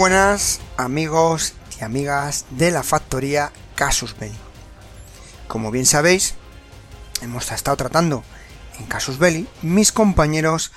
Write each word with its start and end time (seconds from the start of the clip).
Buenas 0.00 0.60
amigos 0.78 1.52
y 1.78 1.84
amigas 1.84 2.46
de 2.48 2.70
la 2.70 2.82
factoría 2.82 3.52
Casus 3.74 4.16
Belli. 4.18 4.38
Como 5.46 5.70
bien 5.70 5.84
sabéis, 5.84 6.36
hemos 7.20 7.52
estado 7.52 7.76
tratando 7.76 8.24
en 8.78 8.86
Casus 8.86 9.18
Belli 9.18 9.46
mis 9.60 9.92
compañeros 9.92 10.72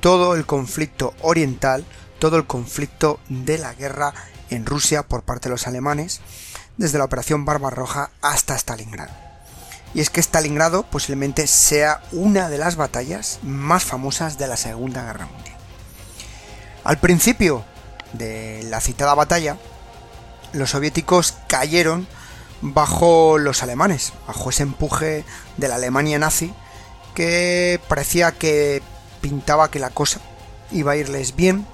todo 0.00 0.34
el 0.34 0.44
conflicto 0.44 1.14
oriental, 1.22 1.84
todo 2.18 2.36
el 2.36 2.48
conflicto 2.48 3.20
de 3.28 3.58
la 3.58 3.74
guerra 3.74 4.12
en 4.50 4.66
Rusia 4.66 5.04
por 5.04 5.22
parte 5.22 5.48
de 5.48 5.52
los 5.52 5.68
alemanes, 5.68 6.20
desde 6.76 6.98
la 6.98 7.04
operación 7.04 7.44
Barbarroja 7.44 8.10
hasta 8.22 8.58
Stalingrado. 8.58 9.12
Y 9.94 10.00
es 10.00 10.10
que 10.10 10.20
Stalingrado 10.20 10.82
posiblemente 10.82 11.46
sea 11.46 12.02
una 12.10 12.48
de 12.48 12.58
las 12.58 12.74
batallas 12.74 13.38
más 13.44 13.84
famosas 13.84 14.36
de 14.36 14.48
la 14.48 14.56
Segunda 14.56 15.04
Guerra 15.04 15.26
Mundial. 15.26 15.58
Al 16.82 16.98
principio 16.98 17.64
de 18.14 18.62
la 18.64 18.80
citada 18.80 19.14
batalla, 19.14 19.56
los 20.52 20.70
soviéticos 20.70 21.34
cayeron 21.48 22.06
bajo 22.60 23.38
los 23.38 23.62
alemanes, 23.62 24.12
bajo 24.26 24.50
ese 24.50 24.62
empuje 24.62 25.24
de 25.56 25.68
la 25.68 25.74
Alemania 25.74 26.18
nazi 26.18 26.54
que 27.14 27.80
parecía 27.88 28.32
que 28.32 28.82
pintaba 29.20 29.70
que 29.70 29.78
la 29.78 29.90
cosa 29.90 30.20
iba 30.70 30.92
a 30.92 30.96
irles 30.96 31.36
bien, 31.36 31.66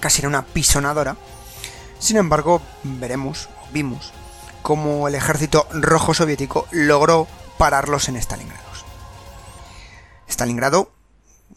casi 0.00 0.20
era 0.20 0.28
una 0.28 0.44
pisonadora. 0.44 1.16
Sin 1.98 2.16
embargo, 2.16 2.60
veremos, 2.82 3.48
vimos, 3.72 4.12
cómo 4.62 5.08
el 5.08 5.14
ejército 5.14 5.66
rojo 5.72 6.14
soviético 6.14 6.66
logró 6.70 7.26
pararlos 7.58 8.08
en 8.08 8.16
Stalingrado. 8.16 8.66
Stalingrado, 10.28 10.90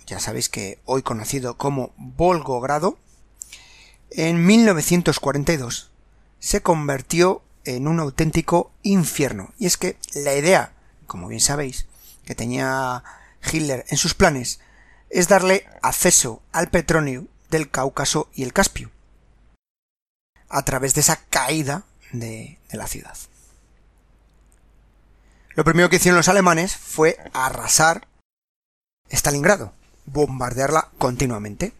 ya 0.05 0.19
sabéis 0.19 0.49
que 0.49 0.79
hoy 0.85 1.01
conocido 1.01 1.57
como 1.57 1.91
Volgogrado, 1.97 2.97
en 4.11 4.45
1942 4.45 5.91
se 6.39 6.61
convirtió 6.61 7.43
en 7.65 7.87
un 7.87 7.99
auténtico 7.99 8.71
infierno. 8.83 9.53
Y 9.59 9.65
es 9.65 9.77
que 9.77 9.97
la 10.13 10.35
idea, 10.35 10.73
como 11.07 11.27
bien 11.27 11.41
sabéis, 11.41 11.85
que 12.25 12.35
tenía 12.35 13.03
Hitler 13.51 13.85
en 13.89 13.97
sus 13.97 14.13
planes, 14.13 14.59
es 15.09 15.27
darle 15.27 15.65
acceso 15.81 16.41
al 16.51 16.69
petróleo 16.69 17.25
del 17.49 17.69
Cáucaso 17.69 18.29
y 18.33 18.43
el 18.43 18.53
Caspio, 18.53 18.91
a 20.49 20.63
través 20.63 20.93
de 20.93 21.01
esa 21.01 21.17
caída 21.29 21.83
de, 22.11 22.59
de 22.69 22.77
la 22.77 22.87
ciudad. 22.87 23.17
Lo 25.55 25.63
primero 25.63 25.89
que 25.89 25.97
hicieron 25.97 26.17
los 26.17 26.29
alemanes 26.29 26.75
fue 26.77 27.17
arrasar 27.33 28.07
Stalingrado, 29.11 29.73
bombardearla 30.05 30.89
continuamente. 30.97 31.73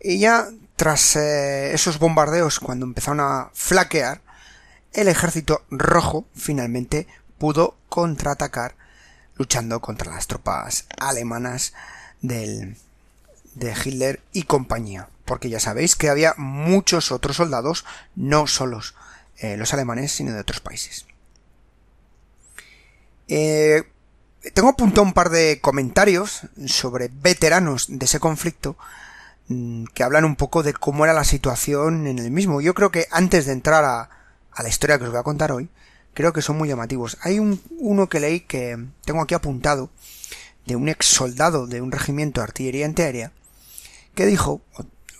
Y 0.00 0.18
ya 0.18 0.48
tras 0.82 1.14
eh, 1.14 1.72
esos 1.74 2.00
bombardeos, 2.00 2.58
cuando 2.58 2.84
empezaron 2.84 3.20
a 3.20 3.50
flaquear, 3.54 4.20
el 4.92 5.06
ejército 5.06 5.62
rojo 5.70 6.26
finalmente 6.34 7.06
pudo 7.38 7.76
contraatacar 7.88 8.74
luchando 9.36 9.80
contra 9.80 10.12
las 10.12 10.26
tropas 10.26 10.86
alemanas 10.98 11.72
del, 12.20 12.76
de 13.54 13.74
Hitler 13.84 14.22
y 14.32 14.42
compañía. 14.42 15.08
Porque 15.24 15.48
ya 15.48 15.60
sabéis 15.60 15.94
que 15.94 16.10
había 16.10 16.34
muchos 16.36 17.12
otros 17.12 17.36
soldados, 17.36 17.84
no 18.16 18.48
solos 18.48 18.96
eh, 19.38 19.56
los 19.56 19.72
alemanes, 19.74 20.10
sino 20.10 20.32
de 20.32 20.40
otros 20.40 20.58
países. 20.58 21.06
Eh, 23.28 23.84
tengo 24.52 24.70
apuntado 24.70 25.02
un 25.02 25.12
par 25.12 25.30
de 25.30 25.60
comentarios 25.60 26.40
sobre 26.66 27.08
veteranos 27.08 27.86
de 27.88 28.04
ese 28.04 28.18
conflicto 28.18 28.76
que 29.94 30.02
hablan 30.02 30.24
un 30.24 30.36
poco 30.36 30.62
de 30.62 30.74
cómo 30.74 31.04
era 31.04 31.14
la 31.14 31.24
situación 31.24 32.06
en 32.06 32.18
el 32.18 32.30
mismo. 32.30 32.60
Yo 32.60 32.74
creo 32.74 32.90
que 32.90 33.06
antes 33.10 33.46
de 33.46 33.52
entrar 33.52 33.84
a, 33.84 34.10
la 34.62 34.68
historia 34.68 34.98
que 34.98 35.04
os 35.04 35.10
voy 35.10 35.20
a 35.20 35.24
contar 35.24 35.52
hoy, 35.52 35.68
creo 36.14 36.32
que 36.32 36.42
son 36.42 36.58
muy 36.58 36.68
llamativos. 36.68 37.18
Hay 37.22 37.38
un, 37.38 37.60
uno 37.78 38.08
que 38.08 38.20
leí 38.20 38.40
que 38.40 38.78
tengo 39.04 39.22
aquí 39.22 39.34
apuntado, 39.34 39.90
de 40.66 40.76
un 40.76 40.88
ex 40.88 41.06
soldado 41.06 41.66
de 41.66 41.80
un 41.80 41.90
regimiento 41.90 42.40
de 42.40 42.44
artillería 42.44 42.86
antiaérea, 42.86 43.32
que 44.14 44.26
dijo, 44.26 44.62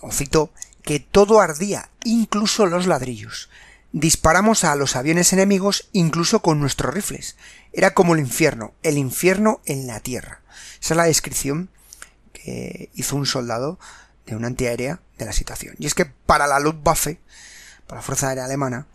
o, 0.01 0.11
citó, 0.11 0.51
que 0.83 0.99
todo 0.99 1.41
ardía, 1.41 1.89
incluso 2.03 2.65
los 2.65 2.87
ladrillos. 2.87 3.49
Disparamos 3.91 4.63
a 4.63 4.75
los 4.75 4.95
aviones 4.95 5.33
enemigos 5.33 5.89
incluso 5.91 6.41
con 6.41 6.59
nuestros 6.59 6.93
rifles. 6.93 7.37
Era 7.73 7.93
como 7.93 8.13
el 8.13 8.19
infierno, 8.19 8.73
el 8.81 8.97
infierno 8.97 9.61
en 9.65 9.87
la 9.87 9.99
tierra. 9.99 10.41
Esa 10.81 10.93
es 10.93 10.97
la 10.97 11.03
descripción 11.05 11.69
que 12.33 12.89
hizo 12.95 13.15
un 13.15 13.25
soldado 13.25 13.79
de 14.25 14.35
una 14.35 14.47
antiaérea 14.47 14.99
de 15.17 15.25
la 15.25 15.33
situación. 15.33 15.75
Y 15.79 15.85
es 15.85 15.93
que 15.93 16.05
para 16.05 16.47
la 16.47 16.59
Luftwaffe, 16.59 17.19
para 17.87 17.99
la 17.99 18.03
Fuerza 18.03 18.29
Aérea 18.29 18.45
Alemana, 18.45 18.87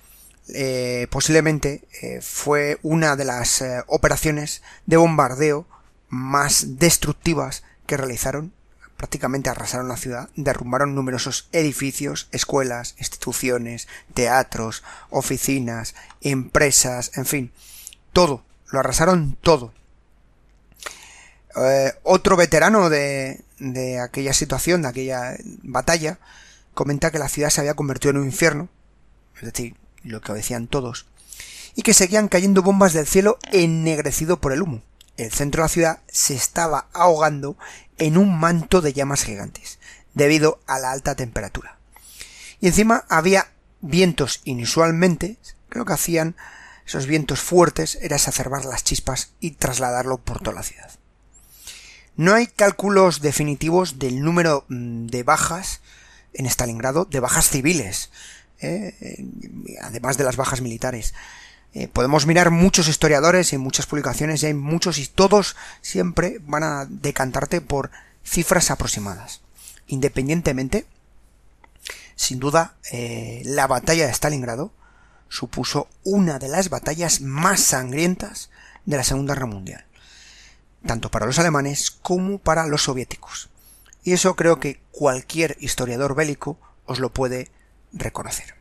eh, 0.55 1.09
posiblemente 1.11 1.87
eh, 2.01 2.21
fue 2.23 2.79
una 2.83 3.17
de 3.17 3.27
las 3.27 3.61
eh, 3.61 3.83
operaciones 3.87 4.63
de 4.87 4.97
bombardeo 4.97 5.67
más 6.09 6.79
destructivas 6.79 7.65
que 7.87 7.99
realizaron. 7.99 8.55
Prácticamente 8.97 9.51
arrasaron 9.51 9.89
la 9.89 9.97
ciudad, 9.97 10.29
derrumbaron 10.35 10.95
numerosos 10.95 11.49
edificios, 11.53 12.29
escuelas, 12.33 12.95
instituciones, 12.99 13.87
teatros, 14.15 14.83
oficinas, 15.11 15.95
empresas, 16.21 17.13
en 17.17 17.27
fin, 17.27 17.53
todo, 18.13 18.45
lo 18.73 18.81
arrasaron 18.81 19.37
todo. 19.41 19.73
otro 22.03 22.37
veterano 22.37 22.89
de, 22.89 23.45
de 23.59 24.01
aquella 24.01 24.33
situación, 24.33 24.83
de 24.83 24.89
aquella 24.89 25.37
batalla, 25.63 26.19
comenta 26.75 27.11
que 27.11 27.19
la 27.19 27.29
ciudad 27.29 27.51
se 27.51 27.61
había 27.61 27.75
convertido 27.75 28.11
en 28.11 28.19
un 28.19 28.27
infierno, 28.27 28.69
es 29.37 29.43
decir, 29.43 29.77
lo 30.03 30.21
que 30.21 30.33
decían 30.33 30.69
todos, 30.69 31.07
y 31.75 31.83
que 31.83 31.95
seguían 31.95 32.29
cayendo 32.29 32.63
bombas 32.63 32.93
del 32.93 33.07
cielo 33.07 33.39
ennegrecido 33.53 34.41
por 34.41 34.53
el 34.53 34.63
humo. 34.63 34.83
El 35.17 35.33
centro 35.33 35.63
de 35.63 35.65
la 35.65 35.69
ciudad 35.69 35.99
se 36.09 36.35
estaba 36.35 36.89
ahogando 36.93 37.57
en 37.99 38.17
un 38.17 38.39
manto 38.39 38.81
de 38.81 38.93
llamas 38.93 39.25
gigantes, 39.25 39.79
debido 40.15 40.61
a 40.67 40.79
la 40.79 40.93
alta 40.93 41.15
temperatura. 41.15 41.79
Y 42.61 42.69
encima 42.69 43.05
había 43.09 43.53
vientos 43.81 44.41
inusualmente, 44.45 45.39
creo 45.69 45.85
que 45.85 45.93
hacían 45.93 46.37
esos 46.87 47.07
vientos 47.07 47.41
fuertes, 47.41 47.99
era 48.01 48.17
exacerbar 48.17 48.65
las 48.65 48.83
chispas 48.83 49.33
y 49.41 49.53
trasladarlo 49.53 50.19
por 50.19 50.41
toda 50.41 50.55
la 50.55 50.63
ciudad. 50.63 50.91
No 52.19 52.35
hay 52.35 52.49
cálculos 52.49 53.21
definitivos 53.21 54.01
del 54.01 54.23
número 54.25 54.65
mm, 54.69 55.07
de 55.07 55.23
bajas 55.23 55.81
en 56.35 56.47
Stalingrado, 56.47 57.05
de 57.05 57.21
bajas 57.21 57.49
civiles, 57.49 58.11
¿eh? 58.59 58.93
Eh, 59.01 59.77
además 59.83 60.19
de 60.19 60.25
las 60.25 60.35
bajas 60.35 60.61
militares. 60.61 61.15
Eh, 61.75 61.87
podemos 61.87 62.27
mirar 62.27 62.51
muchos 62.51 62.89
historiadores 62.89 63.53
y 63.53 63.59
muchas 63.59 63.87
publicaciones, 63.87 64.43
y 64.43 64.47
hay 64.47 64.55
muchos 64.55 64.99
y 64.99 65.07
todos 65.07 65.55
siempre 65.81 66.39
van 66.41 66.65
a 66.65 66.87
decantarte 66.91 67.61
por 67.61 67.93
cifras 68.25 68.73
aproximadas. 68.73 69.41
Independientemente, 69.87 70.87
sin 72.17 72.41
duda, 72.41 72.75
la 73.45 73.69
batalla 73.69 74.07
de 74.07 74.13
Stalingrado 74.13 74.73
supuso 75.29 75.89
una 76.03 76.41
de 76.41 76.49
las 76.49 76.69
batallas 76.69 77.21
más 77.21 77.61
sangrientas 77.61 78.51
de 78.87 78.97
la 78.97 79.05
Segunda 79.05 79.35
Guerra 79.35 79.47
Mundial 79.47 79.88
tanto 80.89 81.11
para 81.11 81.27
los 81.27 81.39
alemanes 81.39 81.91
como 81.91 82.39
para 82.39 82.67
los 82.67 82.85
soviéticos. 82.85 83.51
Y 84.03 84.15
eso 84.15 84.35
creo 84.35 84.59
que 84.59 84.81
cualquier 84.91 85.57
historiador 85.61 86.15
bélico 86.17 86.59
os 86.87 86.99
lo 86.99 87.13
puede 87.13 87.51
reconocer. 87.93 88.55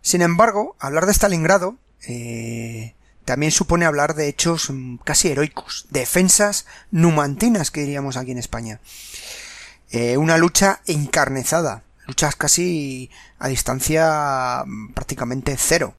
Sin 0.00 0.22
embargo, 0.22 0.74
hablar 0.80 1.04
de 1.04 1.12
Stalingrado 1.12 1.76
eh, 2.08 2.94
también 3.26 3.52
supone 3.52 3.84
hablar 3.84 4.14
de 4.14 4.26
hechos 4.26 4.70
mm, 4.70 4.96
casi 5.04 5.28
heroicos, 5.28 5.86
defensas 5.90 6.64
numantinas 6.90 7.70
que 7.70 7.82
diríamos 7.82 8.16
aquí 8.16 8.32
en 8.32 8.38
España. 8.38 8.80
Eh, 9.90 10.16
una 10.16 10.38
lucha 10.38 10.80
encarnezada, 10.86 11.84
luchas 12.06 12.36
casi 12.36 13.10
a 13.38 13.48
distancia 13.48 14.64
mm, 14.66 14.94
prácticamente 14.94 15.56
cero. 15.58 15.94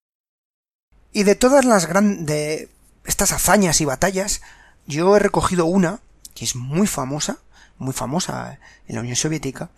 Y 1.11 1.21
de 1.21 1.35
todas 1.35 1.65
las 1.65 1.85
grandes 1.85 2.67
estas 3.05 3.31
hazañas 3.31 3.79
y 3.81 3.85
batallas, 3.85 4.41
yo 4.85 5.15
he 5.15 5.19
recogido 5.19 5.65
una 5.65 5.99
que 6.33 6.45
es 6.45 6.55
muy 6.55 6.87
famosa, 6.87 7.37
muy 7.77 7.93
famosa 7.93 8.59
en 8.87 8.95
la 8.95 9.01
Unión 9.01 9.15
Soviética, 9.15 9.69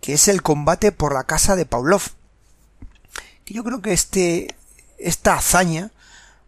que 0.00 0.14
es 0.14 0.28
el 0.28 0.42
combate 0.42 0.92
por 0.92 1.14
la 1.14 1.24
casa 1.24 1.56
de 1.56 1.66
Pavlov. 1.66 2.02
Que 3.44 3.54
yo 3.54 3.64
creo 3.64 3.80
que 3.80 3.92
este, 3.92 4.54
esta 4.98 5.34
hazaña 5.34 5.90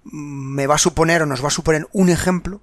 mm, 0.04 0.54
me 0.54 0.66
va 0.66 0.76
a 0.76 0.78
suponer 0.78 1.22
o 1.22 1.26
nos 1.26 1.42
va 1.42 1.48
a 1.48 1.52
suponer 1.52 1.88
un 1.92 2.10
ejemplo 2.10 2.60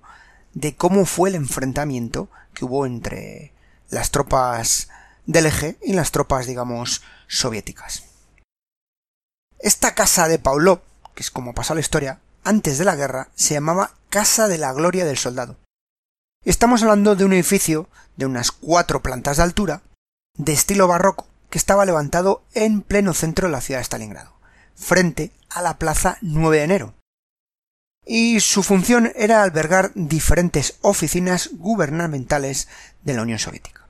de 0.53 0.75
cómo 0.75 1.06
fue 1.06 1.29
el 1.29 1.35
enfrentamiento 1.35 2.29
que 2.53 2.65
hubo 2.65 2.85
entre 2.85 3.51
las 3.89 4.12
tropas 4.12 4.89
del 5.25 5.45
eje 5.45 5.77
y 5.83 5.94
las 5.94 6.12
tropas, 6.12 6.47
digamos, 6.47 7.03
soviéticas. 7.27 8.03
Esta 9.59 9.95
casa 9.95 10.27
de 10.27 10.39
Pavlov, 10.39 10.81
que 11.15 11.24
es 11.24 11.31
como 11.31 11.53
pasó 11.53 11.74
la 11.74 11.81
historia, 11.81 12.19
antes 12.44 12.77
de 12.77 12.85
la 12.85 12.95
guerra 12.95 13.29
se 13.35 13.56
llamaba 13.56 13.97
Casa 14.09 14.48
de 14.48 14.57
la 14.57 14.71
Gloria 14.71 15.04
del 15.04 15.18
Soldado. 15.18 15.57
Estamos 16.45 16.81
hablando 16.81 17.18
de 17.18 17.25
un 17.25 17.33
edificio 17.33 17.89
de 18.15 18.25
unas 18.25 18.51
cuatro 18.51 19.01
plantas 19.01 19.36
de 19.36 19.44
altura, 19.44 19.83
de 20.38 20.54
estilo 20.54 20.88
barroco, 20.88 21.27
que 21.50 21.57
estaba 21.57 21.86
levantado 21.86 22.45
en 22.54 22.83
pleno 22.83 23.13
centro 23.13 23.48
de 23.48 23.51
la 23.51 23.59
ciudad 23.59 23.81
de 23.81 23.83
Stalingrado, 23.83 24.31
frente 24.75 25.33
a 25.50 25.62
la 25.62 25.77
plaza 25.77 26.18
9 26.21 26.57
de 26.57 26.63
enero. 26.63 26.94
Y 28.06 28.39
su 28.39 28.63
función 28.63 29.12
era 29.13 29.44
albergar 29.44 29.92
diferentes 29.94 30.77
oficinas 30.81 31.50
gubernamentales 31.51 32.69
de 33.03 33.13
la 33.13 33.24
Unión 33.24 33.39
Soviética. 33.39 33.89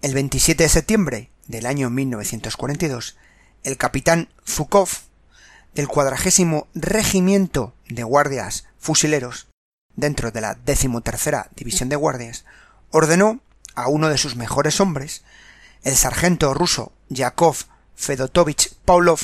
El 0.00 0.14
27 0.14 0.62
de 0.62 0.68
septiembre 0.70 1.30
del 1.48 1.66
año 1.66 1.90
1942, 1.90 3.18
el 3.62 3.76
capitán 3.76 4.30
Zukov, 4.48 4.88
del 5.74 5.88
cuadragésimo 5.88 6.68
regimiento 6.74 7.74
de 7.88 8.02
guardias 8.02 8.66
fusileros, 8.78 9.48
dentro 9.96 10.30
de 10.30 10.40
la 10.40 10.54
decimotercera 10.54 11.48
división 11.54 11.88
de 11.88 11.96
guardias, 11.96 12.44
ordenó 12.90 13.40
a 13.74 13.88
uno 13.88 14.08
de 14.08 14.18
sus 14.18 14.36
mejores 14.36 14.80
hombres, 14.80 15.24
el 15.82 15.96
sargento 15.96 16.54
ruso 16.54 16.92
Yakov 17.08 17.56
Fedotovich 17.94 18.74
Pavlov, 18.84 19.20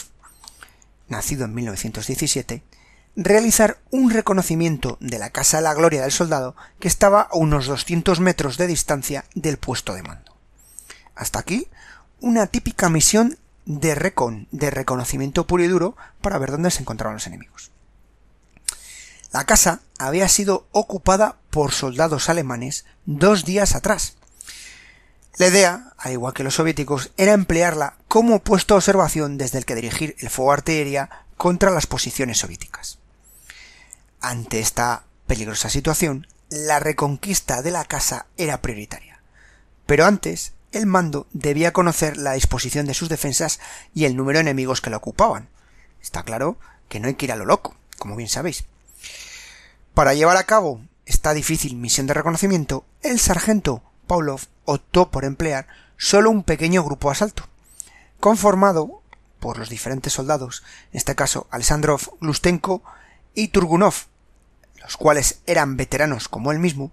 nacido 1.08 1.44
en 1.44 1.54
1917, 1.54 2.62
realizar 3.16 3.78
un 3.90 4.10
reconocimiento 4.10 4.96
de 5.00 5.18
la 5.18 5.30
Casa 5.30 5.58
de 5.58 5.64
la 5.64 5.74
Gloria 5.74 6.02
del 6.02 6.12
Soldado 6.12 6.56
que 6.78 6.88
estaba 6.88 7.22
a 7.22 7.36
unos 7.36 7.66
200 7.66 8.20
metros 8.20 8.56
de 8.56 8.66
distancia 8.66 9.24
del 9.34 9.56
puesto 9.56 9.94
de 9.94 10.02
mando. 10.02 10.36
Hasta 11.14 11.38
aquí, 11.40 11.68
una 12.20 12.46
típica 12.46 12.88
misión 12.88 13.38
de 13.78 13.94
recon, 13.94 14.48
de 14.50 14.68
reconocimiento 14.70 15.46
puro 15.46 15.62
y 15.62 15.68
duro 15.68 15.96
para 16.20 16.38
ver 16.38 16.50
dónde 16.50 16.72
se 16.72 16.80
encontraban 16.80 17.14
los 17.14 17.26
enemigos. 17.28 17.70
La 19.32 19.44
casa 19.44 19.80
había 19.96 20.28
sido 20.28 20.66
ocupada 20.72 21.36
por 21.50 21.70
soldados 21.70 22.28
alemanes 22.28 22.84
dos 23.06 23.44
días 23.44 23.76
atrás. 23.76 24.16
La 25.36 25.46
idea, 25.46 25.92
al 25.98 26.12
igual 26.12 26.34
que 26.34 26.42
los 26.42 26.56
soviéticos, 26.56 27.12
era 27.16 27.32
emplearla 27.32 27.94
como 28.08 28.40
puesto 28.40 28.74
de 28.74 28.78
observación 28.78 29.38
desde 29.38 29.58
el 29.58 29.64
que 29.64 29.76
dirigir 29.76 30.16
el 30.18 30.30
fuego 30.30 30.50
artillería 30.50 31.08
contra 31.36 31.70
las 31.70 31.86
posiciones 31.86 32.38
soviéticas. 32.38 32.98
Ante 34.20 34.58
esta 34.58 35.04
peligrosa 35.28 35.70
situación, 35.70 36.26
la 36.48 36.80
reconquista 36.80 37.62
de 37.62 37.70
la 37.70 37.84
casa 37.84 38.26
era 38.36 38.60
prioritaria. 38.60 39.22
Pero 39.86 40.06
antes, 40.06 40.54
el 40.72 40.86
mando 40.86 41.26
debía 41.32 41.72
conocer 41.72 42.16
la 42.16 42.32
disposición 42.32 42.86
de 42.86 42.94
sus 42.94 43.08
defensas 43.08 43.60
y 43.94 44.04
el 44.04 44.16
número 44.16 44.38
de 44.38 44.42
enemigos 44.42 44.80
que 44.80 44.90
la 44.90 44.98
ocupaban. 44.98 45.48
Está 46.00 46.22
claro 46.22 46.58
que 46.88 47.00
no 47.00 47.08
hay 47.08 47.14
que 47.14 47.26
ir 47.26 47.32
a 47.32 47.36
lo 47.36 47.44
loco, 47.44 47.76
como 47.98 48.16
bien 48.16 48.28
sabéis. 48.28 48.64
Para 49.94 50.14
llevar 50.14 50.36
a 50.36 50.44
cabo 50.44 50.80
esta 51.06 51.34
difícil 51.34 51.76
misión 51.76 52.06
de 52.06 52.14
reconocimiento, 52.14 52.84
el 53.02 53.18
sargento 53.18 53.82
Pavlov 54.06 54.42
optó 54.64 55.10
por 55.10 55.24
emplear 55.24 55.66
solo 55.96 56.30
un 56.30 56.44
pequeño 56.44 56.84
grupo 56.84 57.08
de 57.08 57.12
asalto, 57.12 57.48
conformado 58.20 59.02
por 59.40 59.58
los 59.58 59.68
diferentes 59.68 60.12
soldados, 60.12 60.62
en 60.92 60.98
este 60.98 61.14
caso 61.14 61.46
Alexandrov, 61.50 62.00
Lustenko 62.20 62.82
y 63.34 63.48
Turgunov, 63.48 63.94
los 64.80 64.96
cuales 64.96 65.40
eran 65.46 65.76
veteranos 65.76 66.28
como 66.28 66.52
él 66.52 66.58
mismo, 66.58 66.92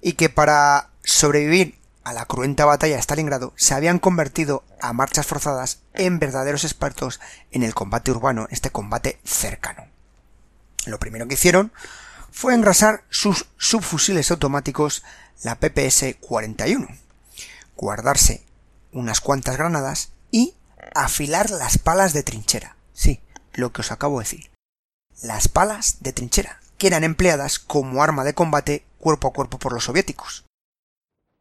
y 0.00 0.12
que 0.12 0.28
para 0.28 0.90
sobrevivir 1.02 1.77
a 2.08 2.14
la 2.14 2.24
cruenta 2.24 2.64
batalla 2.64 2.96
de 2.96 3.02
Stalingrado 3.02 3.52
se 3.56 3.74
habían 3.74 3.98
convertido 3.98 4.64
a 4.80 4.94
marchas 4.94 5.26
forzadas 5.26 5.80
en 5.92 6.18
verdaderos 6.18 6.64
expertos 6.64 7.20
en 7.50 7.62
el 7.62 7.74
combate 7.74 8.10
urbano, 8.10 8.48
este 8.50 8.70
combate 8.70 9.20
cercano. 9.24 9.86
Lo 10.86 10.98
primero 10.98 11.28
que 11.28 11.34
hicieron 11.34 11.70
fue 12.30 12.54
engrasar 12.54 13.04
sus 13.10 13.44
subfusiles 13.58 14.30
automáticos, 14.30 15.04
la 15.42 15.60
PPS-41, 15.60 16.98
guardarse 17.76 18.42
unas 18.92 19.20
cuantas 19.20 19.58
granadas 19.58 20.12
y 20.30 20.54
afilar 20.94 21.50
las 21.50 21.76
palas 21.76 22.14
de 22.14 22.22
trinchera. 22.22 22.76
Sí, 22.94 23.20
lo 23.52 23.70
que 23.74 23.82
os 23.82 23.92
acabo 23.92 24.18
de 24.18 24.24
decir. 24.24 24.50
Las 25.20 25.48
palas 25.48 25.98
de 26.00 26.14
trinchera, 26.14 26.58
que 26.78 26.86
eran 26.86 27.04
empleadas 27.04 27.58
como 27.58 28.02
arma 28.02 28.24
de 28.24 28.32
combate 28.32 28.86
cuerpo 28.98 29.28
a 29.28 29.32
cuerpo 29.34 29.58
por 29.58 29.74
los 29.74 29.84
soviéticos. 29.84 30.47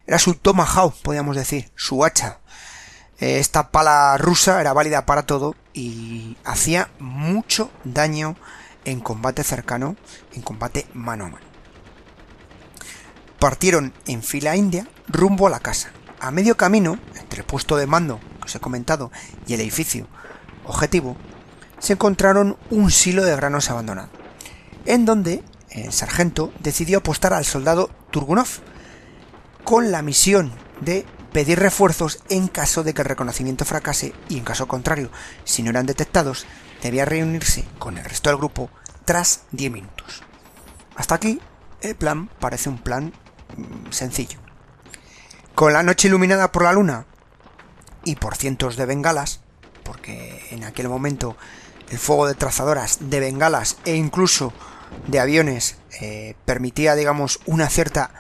Era 0.07 0.19
su 0.19 0.35
tomahawk, 0.35 0.95
podríamos 1.03 1.35
decir, 1.35 1.69
su 1.75 2.05
hacha. 2.05 2.39
Esta 3.19 3.71
pala 3.71 4.17
rusa 4.17 4.61
era 4.61 4.71
válida 4.71 5.05
para 5.05 5.23
todo 5.23 5.55
y 5.73 6.37
hacía 6.45 6.89
mucho 6.97 7.69
daño 7.83 8.37
en 8.85 9.01
combate 9.01 9.43
cercano, 9.43 9.97
en 10.33 10.43
combate 10.43 10.87
mano 10.93 11.25
a 11.25 11.29
mano. 11.29 11.45
Partieron 13.37 13.93
en 14.05 14.23
fila 14.23 14.55
india 14.55 14.87
rumbo 15.09 15.45
a 15.45 15.49
la 15.49 15.59
casa. 15.59 15.89
A 16.21 16.31
medio 16.31 16.55
camino, 16.55 16.97
entre 17.19 17.41
el 17.41 17.45
puesto 17.45 17.75
de 17.75 17.85
mando 17.85 18.19
que 18.39 18.45
os 18.45 18.55
he 18.55 18.59
comentado 18.61 19.11
y 19.45 19.55
el 19.55 19.61
edificio 19.61 20.07
objetivo, 20.65 21.17
se 21.79 21.93
encontraron 21.93 22.57
un 22.69 22.91
silo 22.91 23.25
de 23.25 23.35
granos 23.35 23.69
abandonado, 23.69 24.09
en 24.85 25.05
donde 25.05 25.43
el 25.69 25.91
sargento 25.91 26.53
decidió 26.59 26.99
apostar 26.99 27.33
al 27.33 27.45
soldado 27.45 27.89
Turgunov 28.09 28.47
con 29.67 29.91
la 29.91 30.01
misión 30.01 30.53
de 30.79 31.05
pedir 31.33 31.59
refuerzos 31.59 32.23
en 32.29 32.47
caso 32.47 32.83
de 32.83 32.93
que 32.93 33.01
el 33.01 33.09
reconocimiento 33.09 33.65
fracase 33.65 34.13
y 34.29 34.37
en 34.37 34.45
caso 34.45 34.65
contrario, 34.65 35.11
si 35.43 35.61
no 35.61 35.71
eran 35.71 35.85
detectados, 35.85 36.45
debía 36.81 37.03
reunirse 37.03 37.65
con 37.77 37.97
el 37.97 38.05
resto 38.05 38.29
del 38.29 38.37
grupo 38.37 38.69
tras 39.03 39.41
10 39.51 39.73
minutos. 39.73 40.23
Hasta 40.95 41.15
aquí 41.15 41.41
el 41.81 41.97
plan 41.97 42.29
parece 42.39 42.69
un 42.69 42.77
plan 42.77 43.11
mm, 43.57 43.91
sencillo. 43.91 44.39
Con 45.53 45.73
la 45.73 45.83
noche 45.83 46.07
iluminada 46.07 46.49
por 46.53 46.63
la 46.63 46.71
luna 46.71 47.05
y 48.05 48.15
por 48.15 48.37
cientos 48.37 48.77
de 48.77 48.85
bengalas, 48.85 49.41
porque 49.83 50.47
en 50.51 50.63
aquel 50.63 50.87
momento 50.87 51.35
el 51.89 51.99
fuego 51.99 52.25
de 52.25 52.35
trazadoras 52.35 52.99
de 53.01 53.19
bengalas 53.19 53.79
e 53.83 53.95
incluso 53.95 54.53
de 55.07 55.19
aviones 55.19 55.75
eh, 55.99 56.35
permitía, 56.45 56.95
digamos, 56.95 57.41
una 57.45 57.67
cierta 57.67 58.11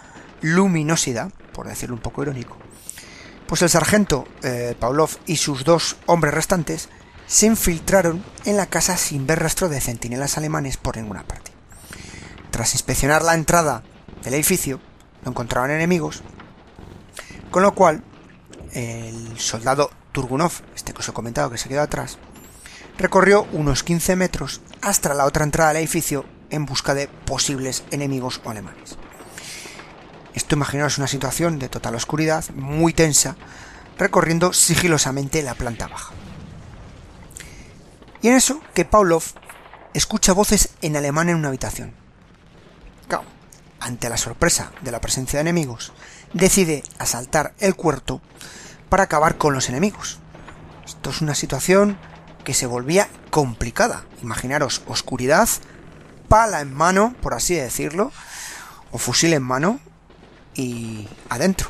luminosidad, 0.41 1.31
por 1.57 1.67
decirlo 1.67 1.95
un 1.95 2.01
poco 2.01 2.21
irónico, 2.21 2.55
pues 3.47 3.63
el 3.63 3.69
sargento 3.69 4.27
eh, 4.43 4.75
Pavlov 4.79 5.09
y 5.25 5.37
sus 5.37 5.63
dos 5.63 5.97
hombres 6.05 6.31
restantes 6.31 6.87
se 7.25 7.47
infiltraron 7.47 8.23
en 8.45 8.57
la 8.57 8.67
casa 8.67 8.95
sin 8.95 9.25
ver 9.25 9.39
rastro 9.39 9.67
de 9.67 9.81
centinelas 9.81 10.37
alemanes 10.37 10.77
por 10.77 10.97
ninguna 10.97 11.23
parte. 11.23 11.51
Tras 12.51 12.73
inspeccionar 12.73 13.23
la 13.23 13.33
entrada 13.33 13.81
del 14.23 14.35
edificio, 14.35 14.79
no 15.25 15.31
encontraban 15.31 15.71
enemigos, 15.71 16.21
con 17.49 17.63
lo 17.63 17.73
cual 17.73 18.03
el 18.73 19.39
soldado 19.39 19.89
Turgunov, 20.11 20.51
este 20.75 20.93
que 20.93 20.99
os 20.99 21.09
he 21.09 21.13
comentado 21.13 21.49
que 21.49 21.57
se 21.57 21.69
quedó 21.69 21.81
atrás, 21.81 22.19
recorrió 22.99 23.47
unos 23.51 23.81
15 23.81 24.15
metros 24.15 24.61
hasta 24.81 25.15
la 25.15 25.25
otra 25.25 25.43
entrada 25.43 25.69
del 25.69 25.81
edificio 25.81 26.23
en 26.51 26.67
busca 26.67 26.93
de 26.93 27.07
posibles 27.07 27.83
enemigos 27.89 28.41
o 28.43 28.51
alemanes. 28.51 28.99
Esto 30.37 30.53
imaginaos 30.53 30.99
una 30.99 31.07
situación 31.07 31.57
de 31.57 31.67
total 31.67 31.95
oscuridad, 31.95 32.45
muy 32.53 32.93
tensa, 32.93 33.35
recorriendo 33.97 34.53
sigilosamente 34.53 35.41
la 35.41 35.55
planta 35.55 35.87
baja. 35.87 36.13
Y 38.21 38.27
en 38.27 38.35
eso 38.35 38.61
que 38.75 38.85
Pavlov 38.85 39.23
escucha 39.95 40.33
voces 40.33 40.69
en 40.83 40.95
alemán 40.95 41.29
en 41.29 41.37
una 41.37 41.47
habitación. 41.47 41.91
ante 43.79 44.09
la 44.09 44.17
sorpresa 44.17 44.71
de 44.81 44.91
la 44.91 45.01
presencia 45.01 45.37
de 45.37 45.41
enemigos, 45.41 45.91
decide 46.33 46.83
asaltar 46.99 47.55
el 47.57 47.75
cuarto 47.75 48.21
para 48.89 49.03
acabar 49.03 49.37
con 49.37 49.55
los 49.55 49.69
enemigos. 49.69 50.19
Esto 50.85 51.09
es 51.09 51.21
una 51.21 51.33
situación 51.33 51.97
que 52.43 52.53
se 52.53 52.67
volvía 52.67 53.07
complicada. 53.31 54.03
Imaginaros 54.21 54.83
oscuridad, 54.85 55.49
pala 56.27 56.61
en 56.61 56.75
mano, 56.75 57.15
por 57.21 57.33
así 57.33 57.55
decirlo, 57.55 58.11
o 58.91 58.99
fusil 58.99 59.33
en 59.33 59.43
mano 59.43 59.79
y 60.57 61.07
adentro. 61.29 61.69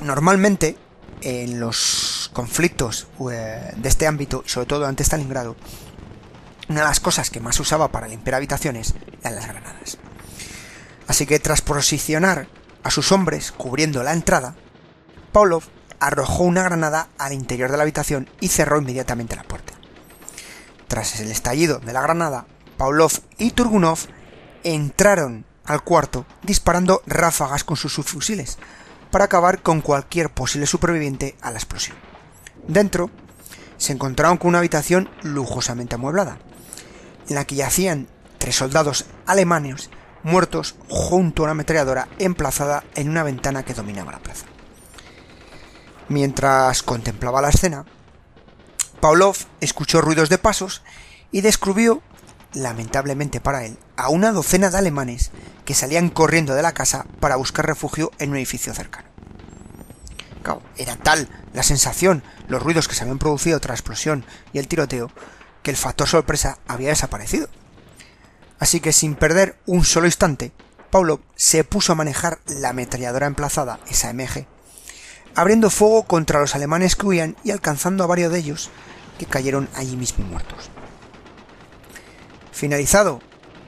Normalmente 0.00 0.76
en 1.22 1.58
los 1.58 2.30
conflictos 2.32 3.08
eh, 3.30 3.72
de 3.76 3.88
este 3.88 4.06
ámbito, 4.06 4.42
sobre 4.46 4.66
todo 4.66 4.86
ante 4.86 5.04
Stalingrado, 5.04 5.56
una 6.68 6.80
de 6.80 6.86
las 6.86 7.00
cosas 7.00 7.30
que 7.30 7.40
más 7.40 7.58
usaba 7.58 7.88
para 7.88 8.08
limpiar 8.08 8.36
habitaciones 8.36 8.94
eran 9.20 9.34
las 9.36 9.46
granadas. 9.46 9.98
Así 11.08 11.26
que 11.26 11.38
tras 11.38 11.60
posicionar 11.62 12.48
a 12.82 12.90
sus 12.90 13.12
hombres 13.12 13.52
cubriendo 13.52 14.02
la 14.02 14.12
entrada, 14.12 14.54
Pavlov 15.32 15.64
arrojó 16.00 16.42
una 16.44 16.62
granada 16.62 17.08
al 17.18 17.32
interior 17.32 17.70
de 17.70 17.76
la 17.76 17.84
habitación 17.84 18.28
y 18.40 18.48
cerró 18.48 18.78
inmediatamente 18.78 19.36
la 19.36 19.44
puerta. 19.44 19.74
Tras 20.88 21.20
el 21.20 21.30
estallido 21.30 21.78
de 21.78 21.92
la 21.92 22.02
granada, 22.02 22.46
Pavlov 22.76 23.12
y 23.38 23.52
Turgunov 23.52 23.98
entraron 24.64 25.46
al 25.64 25.82
cuarto 25.82 26.26
disparando 26.42 27.02
ráfagas 27.06 27.64
con 27.64 27.76
sus 27.76 27.94
subfusiles 27.94 28.58
para 29.10 29.24
acabar 29.24 29.62
con 29.62 29.80
cualquier 29.80 30.30
posible 30.30 30.66
superviviente 30.66 31.36
a 31.40 31.50
la 31.50 31.58
explosión. 31.58 31.96
Dentro 32.66 33.10
se 33.76 33.92
encontraron 33.92 34.38
con 34.38 34.48
una 34.48 34.58
habitación 34.58 35.10
lujosamente 35.22 35.96
amueblada, 35.96 36.38
en 37.28 37.34
la 37.34 37.44
que 37.44 37.56
yacían 37.56 38.08
tres 38.38 38.56
soldados 38.56 39.06
alemanes 39.26 39.90
muertos 40.22 40.76
junto 40.88 41.42
a 41.42 41.44
una 41.44 41.52
ametralladora 41.52 42.08
emplazada 42.18 42.84
en 42.94 43.08
una 43.08 43.22
ventana 43.22 43.64
que 43.64 43.74
dominaba 43.74 44.12
la 44.12 44.20
plaza. 44.20 44.46
Mientras 46.08 46.82
contemplaba 46.82 47.42
la 47.42 47.48
escena, 47.48 47.84
Pavlov 49.00 49.36
escuchó 49.60 50.00
ruidos 50.00 50.28
de 50.28 50.38
pasos 50.38 50.82
y 51.32 51.40
descubrió, 51.40 52.02
lamentablemente 52.54 53.40
para 53.40 53.64
él, 53.64 53.78
a 53.96 54.08
una 54.08 54.32
docena 54.32 54.70
de 54.70 54.78
alemanes 54.78 55.30
que 55.64 55.74
salían 55.74 56.08
corriendo 56.08 56.54
de 56.54 56.62
la 56.62 56.72
casa 56.72 57.06
para 57.20 57.36
buscar 57.36 57.66
refugio 57.66 58.10
en 58.18 58.30
un 58.30 58.36
edificio 58.36 58.74
cercano. 58.74 59.08
era 60.76 60.96
tal 60.96 61.28
la 61.52 61.62
sensación, 61.62 62.22
los 62.48 62.62
ruidos 62.62 62.88
que 62.88 62.94
se 62.94 63.02
habían 63.02 63.18
producido 63.18 63.60
tras 63.60 63.70
la 63.70 63.74
explosión 63.74 64.24
y 64.52 64.58
el 64.58 64.68
tiroteo, 64.68 65.10
que 65.62 65.70
el 65.70 65.76
factor 65.76 66.08
sorpresa 66.08 66.58
había 66.66 66.88
desaparecido. 66.88 67.48
Así 68.58 68.80
que 68.80 68.92
sin 68.92 69.14
perder 69.14 69.58
un 69.66 69.84
solo 69.84 70.06
instante, 70.06 70.52
Pavlov 70.90 71.20
se 71.36 71.64
puso 71.64 71.92
a 71.92 71.96
manejar 71.96 72.38
la 72.46 72.70
ametralladora 72.70 73.26
emplazada, 73.26 73.80
esa 73.88 74.12
MG, 74.12 74.46
abriendo 75.34 75.70
fuego 75.70 76.04
contra 76.04 76.40
los 76.40 76.54
alemanes 76.54 76.96
que 76.96 77.06
huían 77.06 77.36
y 77.44 77.50
alcanzando 77.50 78.04
a 78.04 78.06
varios 78.06 78.32
de 78.32 78.38
ellos 78.38 78.70
que 79.18 79.26
cayeron 79.26 79.68
allí 79.74 79.96
mismo 79.96 80.24
muertos. 80.26 80.70
Finalizado 82.52 83.20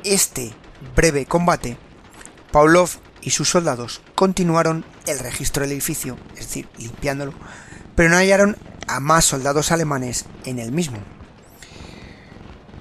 este 0.04 0.54
breve 0.94 1.26
combate, 1.26 1.78
Pavlov 2.52 2.90
y 3.22 3.30
sus 3.30 3.48
soldados 3.48 4.02
continuaron 4.14 4.84
el 5.06 5.18
registro 5.18 5.62
del 5.62 5.72
edificio, 5.72 6.18
es 6.34 6.46
decir, 6.46 6.68
limpiándolo, 6.76 7.32
pero 7.96 8.10
no 8.10 8.16
hallaron 8.16 8.56
a 8.86 9.00
más 9.00 9.24
soldados 9.24 9.72
alemanes 9.72 10.26
en 10.44 10.58
el 10.58 10.70
mismo. 10.70 10.98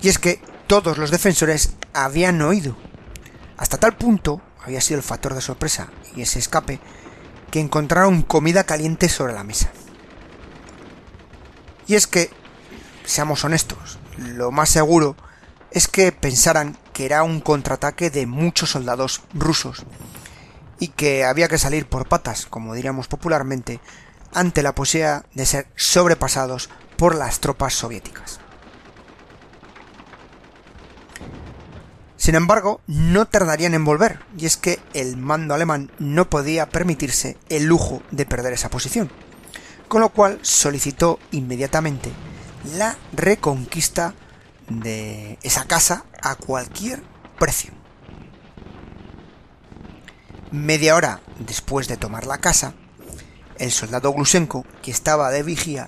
Y 0.02 0.10
es 0.10 0.20
que 0.20 0.42
todos 0.68 0.98
los 0.98 1.12
defensores 1.12 1.76
habían 1.94 2.42
oído. 2.42 2.76
Hasta 3.58 3.78
tal 3.78 3.96
punto 3.96 4.42
había 4.64 4.82
sido 4.82 4.98
el 4.98 5.04
factor 5.04 5.34
de 5.34 5.42
sorpresa 5.42 5.90
y 6.16 6.22
ese 6.22 6.40
escape 6.40 6.82
que 7.50 7.62
encontraron 7.62 8.22
comida 8.22 8.66
caliente 8.66 9.08
sobre 9.08 9.34
la 9.34 9.46
mesa. 9.46 9.72
Y 11.88 11.96
es 11.96 12.08
que, 12.08 12.30
seamos 13.06 13.44
honestos, 13.46 14.00
lo 14.18 14.52
más 14.52 14.70
seguro 14.70 15.16
es 15.74 15.88
que 15.88 16.12
pensaran 16.12 16.78
que 16.94 17.06
era 17.06 17.24
un 17.24 17.42
contraataque 17.42 18.12
de 18.12 18.28
muchos 18.28 18.70
soldados 18.70 19.22
rusos 19.34 19.84
y 20.80 20.90
que 20.90 21.26
había 21.26 21.48
que 21.48 21.58
salir 21.58 21.88
por 21.88 22.08
patas, 22.08 22.46
como 22.46 22.76
diríamos 22.76 23.08
popularmente, 23.08 23.80
ante 24.32 24.62
la 24.62 24.76
posibilidad 24.76 25.26
de 25.34 25.46
ser 25.46 25.68
sobrepasados 25.76 26.70
por 26.96 27.16
las 27.16 27.40
tropas 27.40 27.74
soviéticas. 27.74 28.40
Sin 32.18 32.36
embargo, 32.36 32.80
no 32.88 33.26
tardarían 33.26 33.74
en 33.74 33.84
volver, 33.84 34.20
y 34.38 34.46
es 34.46 34.56
que 34.56 34.80
el 34.94 35.18
mando 35.18 35.56
alemán 35.56 35.92
no 36.00 36.30
podía 36.30 36.70
permitirse 36.70 37.38
el 37.50 37.66
lujo 37.66 38.02
de 38.12 38.26
perder 38.26 38.54
esa 38.54 38.70
posición, 38.70 39.12
con 39.88 40.02
lo 40.02 40.10
cual 40.10 40.40
solicitó 40.42 41.20
inmediatamente 41.32 42.12
la 42.78 42.96
reconquista 43.12 44.14
de 44.70 45.38
esa 45.44 45.66
casa 45.66 46.06
a 46.22 46.36
cualquier 46.36 47.04
precio. 47.40 47.72
Media 50.52 50.96
hora 50.96 51.22
después 51.40 51.88
de 51.88 51.98
tomar 51.98 52.28
la 52.28 52.38
casa, 52.38 52.74
el 53.58 53.72
soldado 53.72 54.14
Glusenko, 54.14 54.66
que 54.82 54.92
estaba 54.92 55.32
de 55.32 55.44
vigía, 55.44 55.88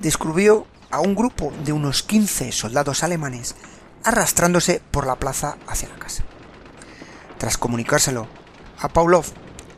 descubrió 0.00 0.66
a 0.90 1.00
un 1.00 1.14
grupo 1.14 1.52
de 1.64 1.72
unos 1.72 2.02
15 2.02 2.52
soldados 2.52 3.02
alemanes 3.02 3.56
arrastrándose 4.04 4.80
por 4.90 5.06
la 5.06 5.16
plaza 5.16 5.56
hacia 5.66 5.88
la 5.88 5.96
casa. 5.96 6.22
Tras 7.38 7.58
comunicárselo 7.58 8.28
a 8.78 8.88
Pavlov, 8.88 9.24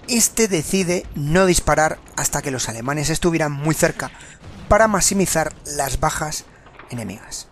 este 0.08 0.48
decide 0.48 1.06
no 1.14 1.46
disparar 1.46 1.98
hasta 2.16 2.42
que 2.42 2.50
los 2.50 2.68
alemanes 2.68 3.10
estuvieran 3.10 3.52
muy 3.52 3.74
cerca 3.74 4.10
para 4.68 4.88
maximizar 4.88 5.54
las 5.64 5.98
bajas 5.98 6.44
enemigas. 6.90 7.48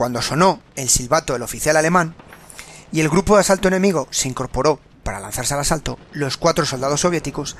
Cuando 0.00 0.22
sonó 0.22 0.62
el 0.76 0.88
silbato 0.88 1.34
del 1.34 1.42
oficial 1.42 1.76
alemán 1.76 2.14
y 2.90 3.00
el 3.00 3.10
grupo 3.10 3.34
de 3.34 3.42
asalto 3.42 3.68
enemigo 3.68 4.08
se 4.10 4.28
incorporó 4.28 4.80
para 5.02 5.20
lanzarse 5.20 5.52
al 5.52 5.60
asalto, 5.60 5.98
los 6.12 6.38
cuatro 6.38 6.64
soldados 6.64 7.02
soviéticos 7.02 7.58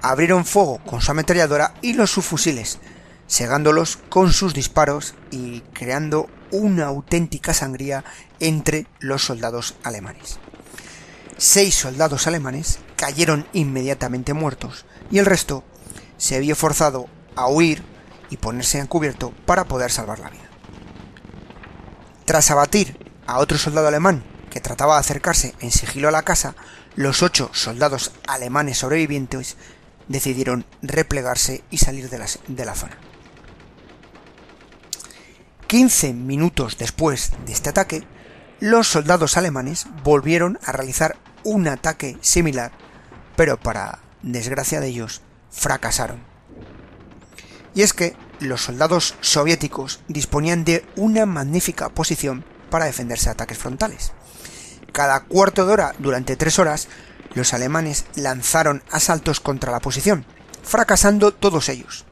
abrieron 0.00 0.46
fuego 0.46 0.78
con 0.86 1.02
su 1.02 1.10
ametralladora 1.10 1.74
y 1.82 1.92
los 1.92 2.10
subfusiles, 2.10 2.78
segándolos 3.26 3.98
con 4.08 4.32
sus 4.32 4.54
disparos 4.54 5.14
y 5.30 5.60
creando 5.74 6.30
una 6.50 6.86
auténtica 6.86 7.52
sangría 7.52 8.04
entre 8.40 8.86
los 8.98 9.26
soldados 9.26 9.74
alemanes. 9.82 10.38
Seis 11.36 11.74
soldados 11.74 12.26
alemanes 12.26 12.78
cayeron 12.96 13.46
inmediatamente 13.52 14.32
muertos 14.32 14.86
y 15.10 15.18
el 15.18 15.26
resto 15.26 15.62
se 16.16 16.40
vio 16.40 16.56
forzado 16.56 17.04
a 17.36 17.48
huir 17.48 17.82
y 18.30 18.38
ponerse 18.38 18.78
en 18.78 18.86
cubierto 18.86 19.34
para 19.44 19.64
poder 19.64 19.90
salvar 19.90 20.20
la 20.20 20.30
vida. 20.30 20.41
Tras 22.32 22.50
abatir 22.50 22.96
a 23.26 23.40
otro 23.40 23.58
soldado 23.58 23.88
alemán 23.88 24.24
que 24.48 24.62
trataba 24.62 24.94
de 24.94 25.00
acercarse 25.00 25.54
en 25.60 25.70
sigilo 25.70 26.08
a 26.08 26.12
la 26.12 26.22
casa, 26.22 26.56
los 26.96 27.22
ocho 27.22 27.50
soldados 27.52 28.10
alemanes 28.26 28.78
sobrevivientes 28.78 29.58
decidieron 30.08 30.64
replegarse 30.80 31.62
y 31.68 31.76
salir 31.76 32.08
de 32.08 32.18
la, 32.18 32.26
de 32.48 32.64
la 32.64 32.74
zona. 32.74 32.96
15 35.66 36.14
minutos 36.14 36.78
después 36.78 37.32
de 37.44 37.52
este 37.52 37.68
ataque, 37.68 38.02
los 38.60 38.88
soldados 38.88 39.36
alemanes 39.36 39.86
volvieron 40.02 40.58
a 40.64 40.72
realizar 40.72 41.18
un 41.44 41.68
ataque 41.68 42.16
similar, 42.22 42.72
pero 43.36 43.60
para 43.60 43.98
desgracia 44.22 44.80
de 44.80 44.86
ellos, 44.86 45.20
fracasaron. 45.50 46.22
Y 47.74 47.82
es 47.82 47.92
que 47.92 48.16
los 48.42 48.62
soldados 48.62 49.14
soviéticos 49.20 50.00
disponían 50.08 50.64
de 50.64 50.84
una 50.96 51.26
magnífica 51.26 51.88
posición 51.88 52.44
para 52.70 52.86
defenderse 52.86 53.26
de 53.26 53.32
ataques 53.32 53.58
frontales. 53.58 54.12
Cada 54.92 55.20
cuarto 55.20 55.66
de 55.66 55.72
hora, 55.72 55.94
durante 55.98 56.36
tres 56.36 56.58
horas, 56.58 56.88
los 57.34 57.54
alemanes 57.54 58.04
lanzaron 58.14 58.82
asaltos 58.90 59.40
contra 59.40 59.72
la 59.72 59.80
posición, 59.80 60.24
fracasando 60.62 61.32
todos 61.32 61.68
ellos. 61.68 62.04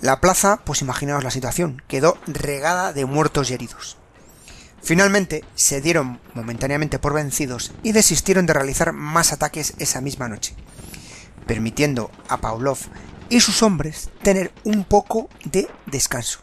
La 0.00 0.20
plaza, 0.20 0.60
pues 0.64 0.82
imaginaos 0.82 1.24
la 1.24 1.30
situación, 1.30 1.82
quedó 1.88 2.18
regada 2.26 2.92
de 2.92 3.06
muertos 3.06 3.50
y 3.50 3.54
heridos. 3.54 3.96
Finalmente 4.82 5.44
se 5.54 5.80
dieron 5.80 6.20
momentáneamente 6.34 6.98
por 6.98 7.12
vencidos 7.12 7.72
y 7.82 7.92
desistieron 7.92 8.46
de 8.46 8.52
realizar 8.52 8.92
más 8.92 9.32
ataques 9.32 9.74
esa 9.78 10.00
misma 10.00 10.28
noche, 10.28 10.54
permitiendo 11.46 12.10
a 12.28 12.36
Pavlov 12.36 12.78
y 13.28 13.40
sus 13.40 13.62
hombres 13.62 14.10
tener 14.22 14.52
un 14.64 14.84
poco 14.84 15.28
de 15.44 15.68
descanso. 15.86 16.40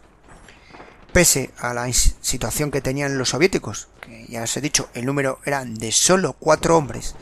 Pese 1.11 1.51
a 1.59 1.73
la 1.73 1.91
situación 1.93 2.71
que 2.71 2.81
tenían 2.81 3.17
los 3.17 3.29
soviéticos, 3.29 3.87
que 4.01 4.25
ya 4.27 4.43
os 4.43 4.57
he 4.57 4.61
dicho, 4.61 4.89
el 4.93 5.05
número 5.05 5.39
eran 5.45 5.75
de 5.75 5.91
solo 5.91 6.33
cuatro 6.33 6.75
hombres, 6.75 7.15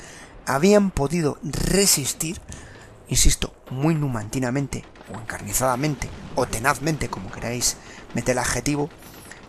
habían 0.45 0.91
podido 0.91 1.37
resistir, 1.43 2.39
insisto, 3.09 3.53
muy 3.69 3.93
numantinamente 3.93 4.85
o 5.13 5.19
encarnizadamente 5.19 6.09
o 6.35 6.47
tenazmente, 6.47 7.09
como 7.09 7.31
queráis 7.31 7.75
meter 8.13 8.33
el 8.33 8.39
adjetivo, 8.39 8.89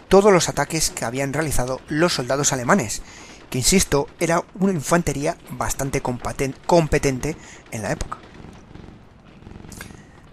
todos 0.09 0.33
los 0.33 0.49
ataques 0.49 0.91
que 0.91 1.05
habían 1.05 1.33
realizado 1.33 1.81
los 1.89 2.15
soldados 2.15 2.53
alemanes, 2.53 3.03
que 3.49 3.59
insisto, 3.59 4.09
era 4.19 4.45
una 4.59 4.73
infantería 4.73 5.37
bastante 5.51 6.03
competente 6.03 7.37
en 7.71 7.83
la 7.83 7.93
época. 7.93 8.19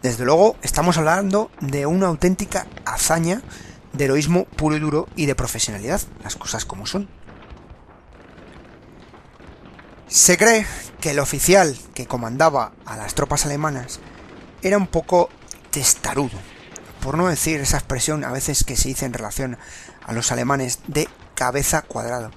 Desde 0.02 0.24
luego, 0.24 0.56
estamos 0.62 0.98
hablando 0.98 1.52
de 1.60 1.86
una 1.86 2.08
auténtica 2.08 2.68
hazaña 2.86 3.42
de 3.92 4.06
heroísmo 4.06 4.46
puro 4.46 4.78
y 4.78 4.80
duro 4.80 5.10
y 5.18 5.26
de 5.26 5.36
profesionalidad, 5.36 6.00
las 6.24 6.38
cosas 6.38 6.64
como 6.64 6.86
son. 6.86 7.10
Se 10.08 10.38
cree 10.38 10.66
que 11.02 11.12
el 11.12 11.20
oficial 11.20 11.78
que 11.94 12.08
comandaba 12.08 12.72
a 12.86 12.96
las 12.96 13.14
tropas 13.14 13.46
alemanas 13.46 14.00
era 14.62 14.78
un 14.78 14.88
poco 14.88 15.30
testarudo, 15.70 16.38
por 17.02 17.18
no 17.18 17.28
decir 17.28 17.60
esa 17.60 17.78
expresión 17.78 18.24
a 18.24 18.32
veces 18.32 18.64
que 18.64 18.78
se 18.78 18.88
dice 18.88 19.06
en 19.06 19.14
relación 19.14 19.58
a 20.06 20.14
los 20.14 20.32
alemanes 20.32 20.80
de 20.88 21.10
cabeza 21.36 21.82
cuadrado. 21.82 22.32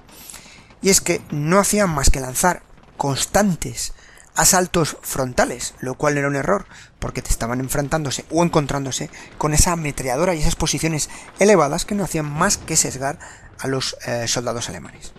Y 0.81 0.89
es 0.89 0.99
que 0.99 1.21
no 1.31 1.59
hacían 1.59 1.89
más 1.89 2.09
que 2.09 2.19
lanzar 2.19 2.61
constantes 2.97 3.93
asaltos 4.35 4.97
frontales, 5.01 5.75
lo 5.79 5.95
cual 5.95 6.17
era 6.17 6.27
un 6.27 6.35
error, 6.35 6.65
porque 7.03 7.21
te 7.21 7.31
estaban 7.31 7.59
enfrentándose 7.59 8.23
o 8.31 8.45
encontrándose 8.45 9.09
con 9.37 9.53
esa 9.53 9.73
ametralladora 9.73 10.35
y 10.35 10.39
esas 10.39 10.55
posiciones 10.55 11.09
elevadas 11.37 11.83
que 11.83 11.95
no 11.95 12.05
hacían 12.05 12.31
más 12.31 12.55
que 12.55 12.77
sesgar 12.77 13.19
a 13.59 13.67
los 13.67 13.97
eh, 14.07 14.25
soldados 14.29 14.69
alemanes. 14.69 15.11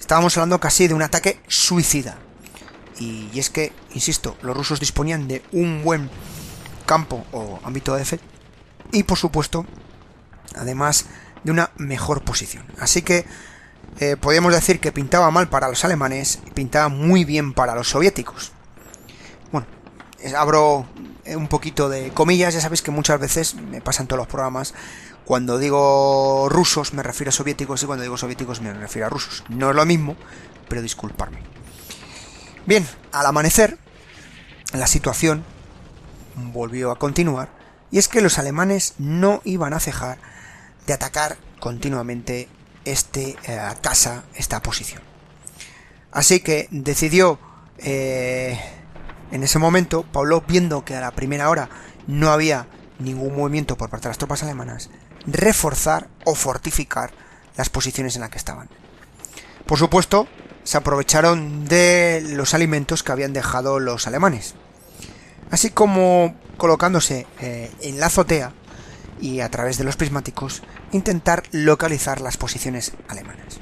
Estábamos 0.00 0.34
hablando 0.38 0.58
casi 0.58 0.88
de 0.88 0.94
un 0.94 1.02
ataque 1.02 1.42
suicida. 1.48 2.16
Y, 2.98 3.38
es 3.38 3.50
que, 3.50 3.74
insisto, 3.92 4.38
los 4.40 4.56
rusos 4.56 4.80
disponían 4.80 5.28
de 5.28 5.42
un 5.52 5.84
buen 5.84 6.08
campo 6.86 7.26
o 7.32 7.60
ámbito 7.62 7.92
de 7.92 7.98
defensa 7.98 8.24
y, 8.92 9.02
por 9.02 9.18
supuesto, 9.18 9.66
además 10.56 11.04
de 11.44 11.50
una 11.52 11.72
mejor 11.76 12.24
posición. 12.24 12.64
Así 12.78 13.02
que 13.02 13.26
eh, 13.98 14.16
podemos 14.16 14.54
decir 14.54 14.80
que 14.80 14.92
pintaba 14.92 15.30
mal 15.30 15.50
para 15.50 15.68
los 15.68 15.84
alemanes 15.84 16.38
y 16.46 16.52
pintaba 16.52 16.88
muy 16.88 17.26
bien 17.26 17.52
para 17.52 17.74
los 17.74 17.90
soviéticos. 17.90 18.52
Abro 20.36 20.86
un 21.26 21.48
poquito 21.48 21.88
de 21.88 22.10
comillas, 22.10 22.54
ya 22.54 22.60
sabéis 22.60 22.82
que 22.82 22.90
muchas 22.90 23.20
veces 23.20 23.54
me 23.54 23.80
pasan 23.80 24.06
todos 24.06 24.18
los 24.18 24.28
programas. 24.28 24.74
Cuando 25.24 25.58
digo 25.58 26.48
rusos 26.48 26.92
me 26.92 27.02
refiero 27.02 27.28
a 27.28 27.32
soviéticos 27.32 27.82
y 27.82 27.86
cuando 27.86 28.02
digo 28.02 28.16
soviéticos 28.16 28.60
me 28.60 28.72
refiero 28.72 29.06
a 29.06 29.10
rusos. 29.10 29.44
No 29.48 29.70
es 29.70 29.76
lo 29.76 29.86
mismo, 29.86 30.16
pero 30.68 30.82
disculparme. 30.82 31.38
Bien, 32.66 32.86
al 33.12 33.26
amanecer, 33.26 33.78
la 34.72 34.86
situación 34.86 35.44
volvió 36.36 36.90
a 36.90 36.98
continuar 36.98 37.48
y 37.90 37.98
es 37.98 38.08
que 38.08 38.20
los 38.20 38.38
alemanes 38.38 38.94
no 38.98 39.40
iban 39.44 39.72
a 39.72 39.80
cejar 39.80 40.18
de 40.86 40.92
atacar 40.92 41.36
continuamente 41.58 42.48
este 42.84 43.36
eh, 43.44 43.60
casa, 43.80 44.24
esta 44.34 44.62
posición. 44.62 45.02
Así 46.12 46.40
que 46.40 46.68
decidió 46.70 47.38
eh, 47.78 48.58
en 49.30 49.42
ese 49.42 49.58
momento, 49.58 50.02
Pablo, 50.02 50.42
viendo 50.46 50.84
que 50.84 50.96
a 50.96 51.00
la 51.00 51.12
primera 51.12 51.48
hora 51.48 51.68
no 52.06 52.30
había 52.30 52.66
ningún 52.98 53.36
movimiento 53.36 53.76
por 53.76 53.90
parte 53.90 54.04
de 54.04 54.10
las 54.10 54.18
tropas 54.18 54.42
alemanas, 54.42 54.90
reforzar 55.26 56.08
o 56.24 56.34
fortificar 56.34 57.12
las 57.56 57.68
posiciones 57.68 58.14
en 58.16 58.22
las 58.22 58.30
que 58.30 58.38
estaban. 58.38 58.68
Por 59.66 59.78
supuesto, 59.78 60.26
se 60.64 60.76
aprovecharon 60.76 61.64
de 61.64 62.22
los 62.26 62.54
alimentos 62.54 63.02
que 63.02 63.12
habían 63.12 63.32
dejado 63.32 63.80
los 63.80 64.06
alemanes, 64.06 64.54
así 65.50 65.70
como 65.70 66.34
colocándose 66.56 67.26
eh, 67.40 67.70
en 67.80 68.00
la 68.00 68.06
azotea 68.06 68.52
y 69.20 69.40
a 69.40 69.50
través 69.50 69.78
de 69.78 69.84
los 69.84 69.96
prismáticos 69.96 70.62
intentar 70.92 71.42
localizar 71.52 72.20
las 72.20 72.36
posiciones 72.36 72.92
alemanas. 73.08 73.60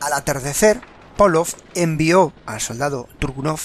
Al 0.00 0.12
atardecer, 0.12 0.80
Pavlov 1.16 1.48
envió 1.74 2.32
al 2.44 2.60
soldado 2.60 3.08
Turgunov, 3.18 3.60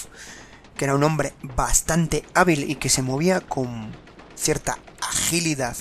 que 0.77 0.85
era 0.85 0.95
un 0.95 1.03
hombre 1.03 1.33
bastante 1.43 2.23
hábil 2.33 2.69
y 2.69 2.75
que 2.75 2.89
se 2.89 3.01
movía 3.01 3.41
con 3.41 3.91
cierta 4.35 4.79
agilidad, 5.01 5.75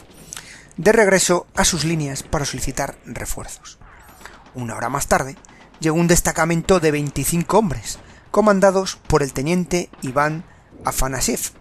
de 0.77 0.93
regreso 0.93 1.47
a 1.55 1.65
sus 1.65 1.85
líneas 1.85 2.23
para 2.23 2.45
solicitar 2.45 2.99
refuerzos. 3.05 3.79
Una 4.55 4.77
hora 4.77 4.89
más 4.89 5.07
tarde, 5.07 5.37
llegó 5.79 5.97
un 5.97 6.09
destacamento 6.09 6.81
de 6.81 6.91
25 6.91 7.59
hombres, 7.59 7.99
comandados 8.31 8.97
por 9.07 9.23
el 9.23 9.33
teniente 9.33 9.91
Iván 10.03 10.45
Afanasiev, 10.85 11.53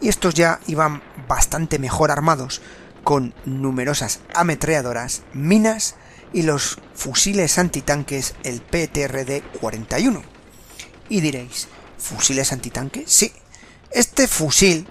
y 0.00 0.08
estos 0.08 0.34
ya 0.34 0.60
iban 0.66 1.02
bastante 1.28 1.78
mejor 1.78 2.10
armados, 2.10 2.62
con 3.04 3.34
numerosas 3.44 4.20
ametralladoras, 4.34 5.22
minas 5.32 5.94
y 6.32 6.42
los 6.42 6.78
fusiles 6.94 7.58
antitanques 7.58 8.34
el 8.44 8.66
PTRD-41. 8.66 10.22
Y 11.08 11.20
diréis, 11.20 11.68
¿fusiles 11.98 12.52
antitanques? 12.52 13.10
Sí, 13.10 13.32
este 13.90 14.28
fusil, 14.28 14.88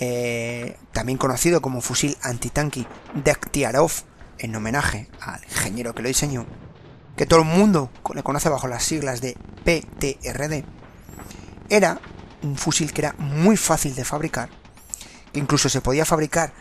eh, 0.00 0.76
también 0.92 1.18
conocido 1.18 1.60
como 1.60 1.80
fusil 1.80 2.16
antitanque 2.22 2.86
Dektiarov, 3.14 3.92
en 4.38 4.56
homenaje 4.56 5.08
al 5.20 5.42
ingeniero 5.44 5.94
que 5.94 6.02
lo 6.02 6.08
diseñó, 6.08 6.46
que 7.16 7.26
todo 7.26 7.40
el 7.40 7.46
mundo 7.46 7.90
le 8.14 8.22
conoce 8.22 8.48
bajo 8.48 8.66
las 8.66 8.82
siglas 8.82 9.20
de 9.20 9.36
PTRD, 9.64 10.64
era 11.68 12.00
un 12.42 12.56
fusil 12.56 12.92
que 12.92 13.02
era 13.02 13.14
muy 13.18 13.56
fácil 13.56 13.94
de 13.94 14.04
fabricar, 14.04 14.48
que 15.32 15.38
incluso 15.38 15.68
se 15.68 15.80
podía 15.80 16.04
fabricar 16.04 16.52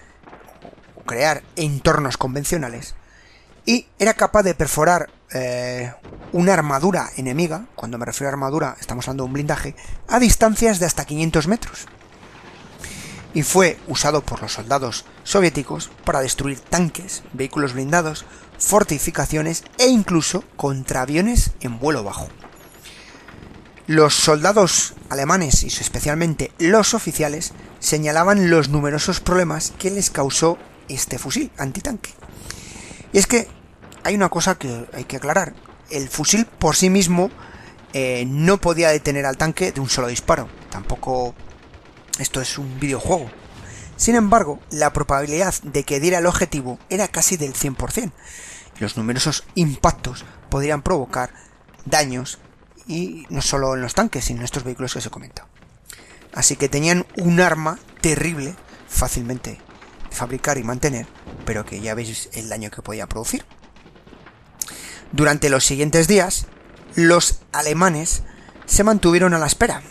o 0.95 1.04
crear 1.04 1.43
entornos 1.56 2.17
convencionales, 2.17 2.95
y 3.65 3.86
era 4.00 4.13
capaz 4.13 4.43
de 4.43 4.56
perforar 4.56 5.10
eh, 5.34 5.93
una 6.34 6.54
armadura 6.54 7.10
enemiga, 7.17 7.65
cuando 7.76 7.97
me 7.97 8.06
refiero 8.06 8.30
a 8.30 8.34
armadura 8.34 8.76
estamos 8.80 9.08
hablando 9.08 9.24
de 9.24 9.28
un 9.28 9.34
blindaje, 9.34 9.76
a 10.08 10.19
distancias 10.19 10.80
de 10.80 10.86
hasta 10.86 11.06
500 11.06 11.47
metros. 11.47 11.86
Y 13.34 13.43
fue 13.43 13.78
usado 13.88 14.21
por 14.21 14.41
los 14.41 14.54
soldados 14.54 15.06
soviéticos 15.24 15.89
para 16.04 16.19
destruir 16.19 16.60
tanques, 16.60 17.24
vehículos 17.34 17.74
blindados, 17.74 18.26
fortificaciones 18.58 19.63
e 19.78 19.88
incluso 19.88 20.43
contraaviones 20.58 21.52
en 21.62 21.80
vuelo 21.80 22.04
bajo. 22.04 22.28
Los 23.88 24.13
soldados 24.15 24.93
alemanes 25.10 25.63
y 25.63 25.67
especialmente 25.67 26.52
los 26.60 26.93
oficiales 26.93 27.54
señalaban 27.80 28.50
los 28.50 28.69
numerosos 28.69 29.19
problemas 29.19 29.74
que 29.80 29.91
les 29.91 30.10
causó 30.10 30.58
este 30.88 31.17
fusil 31.17 31.52
antitanque. 31.58 32.12
Y 33.13 33.17
es 33.17 33.28
que 33.28 33.47
hay 34.04 34.15
una 34.15 34.30
cosa 34.30 34.56
que 34.56 34.88
hay 34.93 35.04
que 35.04 35.17
aclarar. 35.17 35.54
El 35.89 36.10
fusil 36.10 36.45
por 36.45 36.76
sí 36.76 36.89
mismo 36.89 37.30
eh, 37.93 38.26
no 38.28 38.60
podía 38.60 38.89
detener 38.89 39.26
al 39.26 39.38
tanque 39.38 39.71
de 39.71 39.82
un 39.82 39.89
solo 39.89 40.08
disparo. 40.08 40.47
Tampoco 40.69 41.36
esto 42.19 42.41
es 42.41 42.58
un 42.58 42.80
videojuego. 42.80 43.30
Sin 43.97 44.15
embargo, 44.15 44.60
la 44.71 44.93
probabilidad 44.93 45.54
de 45.63 45.84
que 45.84 46.00
diera 46.00 46.19
el 46.19 46.26
objetivo 46.26 46.80
era 46.89 47.08
casi 47.08 47.38
del 47.38 47.54
100%. 47.54 48.12
Los 48.80 48.97
numerosos 48.97 49.43
impactos 49.54 50.26
podrían 50.50 50.82
provocar 50.82 51.32
daños 51.86 52.39
y 52.88 53.28
no 53.30 53.41
solo 53.41 53.76
en 53.76 53.82
los 53.82 53.93
tanques, 53.93 54.26
sino 54.26 54.39
en 54.39 54.45
estos 54.45 54.63
vehículos 54.63 54.93
que 54.93 55.02
se 55.02 55.12
comenta. 55.12 55.47
Así 56.34 56.56
que 56.56 56.69
tenían 56.69 57.06
un 57.17 57.41
arma 57.41 57.78
terrible, 58.02 58.56
fácilmente 58.88 59.60
fabricar 60.12 60.58
y 60.58 60.63
mantener, 60.63 61.08
pero 61.45 61.65
que 61.65 61.82
ya 61.82 61.95
veis 61.95 62.30
el 62.34 62.50
daño 62.50 62.69
que 62.69 62.82
podía 62.82 63.08
producir. 63.08 63.45
Durante 65.12 65.50
los 65.50 65.65
siguientes 65.65 66.08
días, 66.08 66.45
los 66.95 67.41
alemanes 67.52 68.24
se 68.65 68.84
mantuvieron 68.84 69.34
a 69.34 69.39
la 69.39 69.47
espera. 69.47 69.82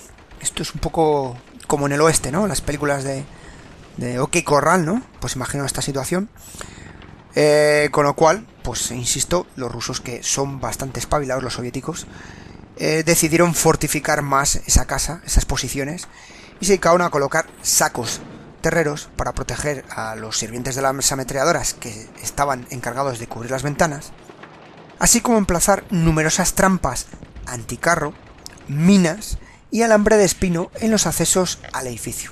Esto 0.41 0.63
es 0.63 0.75
un 0.75 0.81
poco 0.81 1.37
como 1.67 1.87
en 1.87 1.93
el 1.93 2.01
oeste, 2.01 2.33
¿no? 2.33 2.47
Las 2.47 2.61
películas 2.61 3.05
de, 3.05 3.25
de 3.97 4.19
OK 4.19 4.43
Corral, 4.45 4.87
¿no? 4.87 5.03
Pues 5.21 5.37
imagino 5.37 5.65
esta 5.65 5.83
situación. 5.83 6.31
Eh, 7.35 7.89
con 7.93 8.05
lo 8.05 8.15
cual, 8.15 8.47
pues 8.63 8.91
insisto, 8.91 9.47
los 9.57 9.71
rusos 9.71 10.01
que 10.01 10.23
son 10.23 10.61
bastante 10.61 11.01
espabilados, 11.01 11.43
los 11.43 11.55
soviéticos, 11.55 12.07
eh, 12.77 13.03
decidieron 13.05 13.55
fortificar 13.55 14.23
más 14.23 14.57
esa 14.67 14.87
casa, 14.87 15.21
esas 15.25 15.45
posiciones, 15.45 16.09
y 16.61 16.65
se 16.65 16.73
dedicaron 16.73 17.03
a 17.03 17.11
colocar 17.11 17.47
sacos 17.63 18.21
terreros 18.61 19.09
para 19.17 19.33
proteger 19.33 19.85
a 19.91 20.15
los 20.17 20.39
sirvientes 20.39 20.75
de 20.75 20.83
las 20.83 21.13
ametralladoras 21.13 21.75
que 21.75 22.09
estaban 22.23 22.67
encargados 22.71 23.19
de 23.19 23.27
cubrir 23.27 23.51
las 23.51 23.63
ventanas, 23.63 24.13
así 24.99 25.21
como 25.21 25.39
emplazar 25.39 25.85
numerosas 25.91 26.55
trampas 26.55 27.07
anticarro, 27.47 28.15
minas 28.69 29.39
y 29.71 29.83
alambre 29.83 30.17
de 30.17 30.25
espino 30.25 30.71
en 30.81 30.91
los 30.91 31.07
accesos 31.07 31.59
al 31.73 31.87
edificio. 31.87 32.31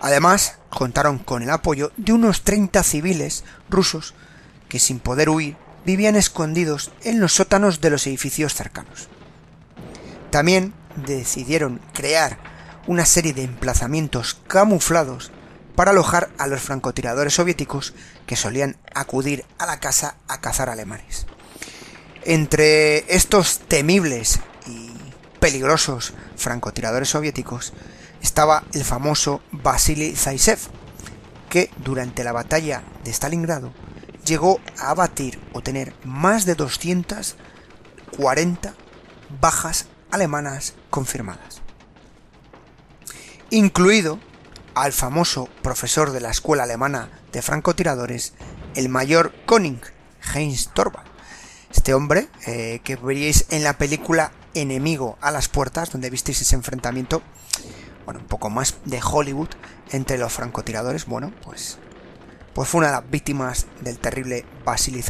Además, 0.00 0.58
contaron 0.70 1.18
con 1.18 1.42
el 1.42 1.50
apoyo 1.50 1.92
de 1.96 2.12
unos 2.12 2.42
30 2.42 2.82
civiles 2.82 3.44
rusos 3.70 4.14
que 4.68 4.78
sin 4.78 4.98
poder 4.98 5.28
huir 5.28 5.56
vivían 5.84 6.16
escondidos 6.16 6.90
en 7.02 7.20
los 7.20 7.34
sótanos 7.34 7.80
de 7.80 7.90
los 7.90 8.06
edificios 8.06 8.54
cercanos. 8.54 9.08
También 10.30 10.74
decidieron 10.96 11.80
crear 11.92 12.38
una 12.86 13.06
serie 13.06 13.32
de 13.32 13.44
emplazamientos 13.44 14.38
camuflados 14.46 15.30
para 15.74 15.92
alojar 15.92 16.30
a 16.38 16.46
los 16.46 16.60
francotiradores 16.60 17.34
soviéticos 17.34 17.94
que 18.26 18.36
solían 18.36 18.76
acudir 18.94 19.44
a 19.58 19.66
la 19.66 19.80
casa 19.80 20.16
a 20.28 20.40
cazar 20.40 20.68
alemanes. 20.68 21.26
Entre 22.24 23.14
estos 23.14 23.60
temibles 23.60 24.40
y 24.66 24.90
peligrosos 25.40 26.12
francotiradores 26.36 27.08
soviéticos 27.08 27.72
estaba 28.20 28.64
el 28.72 28.84
famoso 28.84 29.42
Vasily 29.50 30.14
Zaisev, 30.14 30.58
que 31.48 31.70
durante 31.78 32.24
la 32.24 32.32
batalla 32.32 32.82
de 33.04 33.12
Stalingrado 33.12 33.72
llegó 34.24 34.60
a 34.78 34.90
abatir 34.90 35.40
o 35.52 35.62
tener 35.62 35.94
más 36.04 36.46
de 36.46 36.54
240 36.54 38.74
bajas 39.40 39.86
alemanas 40.10 40.74
confirmadas. 40.90 41.61
Incluido 43.52 44.18
al 44.74 44.94
famoso 44.94 45.46
profesor 45.60 46.12
de 46.12 46.22
la 46.22 46.30
escuela 46.30 46.62
alemana 46.62 47.10
de 47.32 47.42
francotiradores, 47.42 48.32
el 48.76 48.88
mayor 48.88 49.34
Koning, 49.44 49.78
Heinz 50.32 50.70
Torvald. 50.72 51.06
Este 51.70 51.92
hombre, 51.92 52.28
eh, 52.46 52.80
que 52.82 52.96
veríais 52.96 53.44
en 53.50 53.62
la 53.62 53.76
película 53.76 54.32
Enemigo 54.54 55.18
a 55.20 55.30
las 55.30 55.48
puertas, 55.48 55.90
donde 55.90 56.08
visteis 56.08 56.40
ese 56.40 56.54
enfrentamiento, 56.54 57.20
bueno, 58.06 58.20
un 58.20 58.26
poco 58.26 58.48
más 58.48 58.76
de 58.86 59.02
Hollywood 59.02 59.50
entre 59.90 60.16
los 60.16 60.32
francotiradores, 60.32 61.04
bueno, 61.04 61.30
pues, 61.44 61.76
pues 62.54 62.70
fue 62.70 62.78
una 62.78 62.86
de 62.86 62.94
las 62.94 63.10
víctimas 63.10 63.66
del 63.82 63.98
terrible 63.98 64.46
Vasily. 64.64 65.04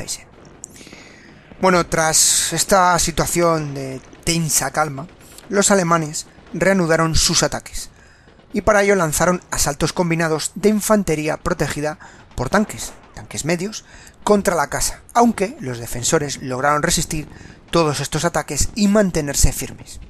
Bueno, 1.61 1.87
tras 1.87 2.53
esta 2.53 2.99
situación 2.99 3.73
de 3.73 4.01
tensa 4.25 4.73
calma, 4.73 5.07
los 5.49 5.71
alemanes 5.71 6.27
reanudaron 6.53 7.15
sus 7.15 7.45
ataques 7.45 7.92
y 8.53 8.63
para 8.63 8.83
ello 8.83 8.95
lanzaron 8.95 9.43
asaltos 9.51 9.93
combinados 9.93 10.53
de 10.55 10.69
infantería 10.69 11.37
protegida 11.37 11.99
por 12.37 12.51
tanques, 12.51 12.93
tanques 13.15 13.45
medios, 13.45 13.85
contra 14.25 14.55
la 14.55 14.69
casa, 14.69 15.01
aunque 15.15 15.57
los 15.61 15.79
defensores 15.79 16.43
lograron 16.43 16.83
resistir 16.83 17.29
todos 17.71 18.01
estos 18.01 18.25
ataques 18.25 18.69
y 18.75 18.89
mantenerse 18.89 19.53
firmes. 19.53 20.01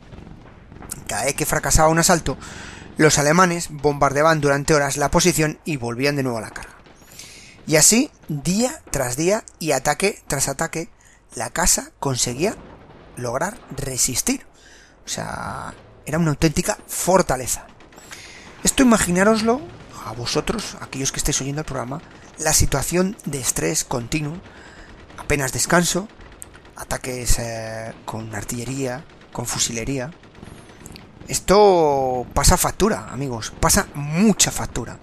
Cada 1.07 1.25
vez 1.25 1.35
que 1.35 1.47
fracasaba 1.47 1.89
un 1.89 1.99
asalto, 1.99 2.37
los 2.97 3.19
alemanes 3.19 3.69
bombardeaban 3.71 4.41
durante 4.41 4.75
horas 4.75 4.97
la 4.97 5.11
posición 5.11 5.59
y 5.65 5.77
volvían 5.77 6.17
de 6.17 6.23
nuevo 6.23 6.39
a 6.39 6.43
la 6.43 6.51
carga. 6.51 6.73
Y 7.67 7.77
así, 7.77 8.11
día 8.29 8.83
tras 8.91 9.17
día 9.17 9.45
y 9.59 9.73
ataque 9.73 10.21
tras 10.27 10.49
ataque, 10.49 10.91
la 11.35 11.51
casa 11.51 11.93
conseguía 12.01 12.57
lograr 13.17 13.59
resistir. 13.77 14.47
O 15.05 15.09
sea, 15.09 15.75
era 16.05 16.19
una 16.19 16.31
auténtica 16.31 16.79
fortaleza. 16.87 17.67
Esto 18.65 18.83
imaginároslo 18.83 19.61
a 20.07 20.13
vosotros, 20.13 20.77
aquellos 20.81 21.11
que 21.11 21.19
estéis 21.19 21.41
oyendo 21.41 21.61
el 21.63 21.67
programa, 21.67 22.01
la 22.39 22.53
situación 22.53 23.17
de 23.25 23.41
estrés 23.41 23.85
continuo, 23.85 24.41
apenas 25.19 25.53
descanso, 25.53 26.09
ataques 26.77 27.39
eh, 27.39 27.93
con 28.05 28.35
artillería, 28.35 29.05
con 29.33 29.47
fusilería. 29.47 30.11
Esto 31.29 32.27
pasa 32.35 32.57
factura, 32.57 33.09
amigos, 33.11 33.53
pasa 33.59 33.89
mucha 33.95 34.51
factura. 34.51 34.99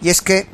Y 0.00 0.08
es 0.08 0.20
que, 0.20 0.46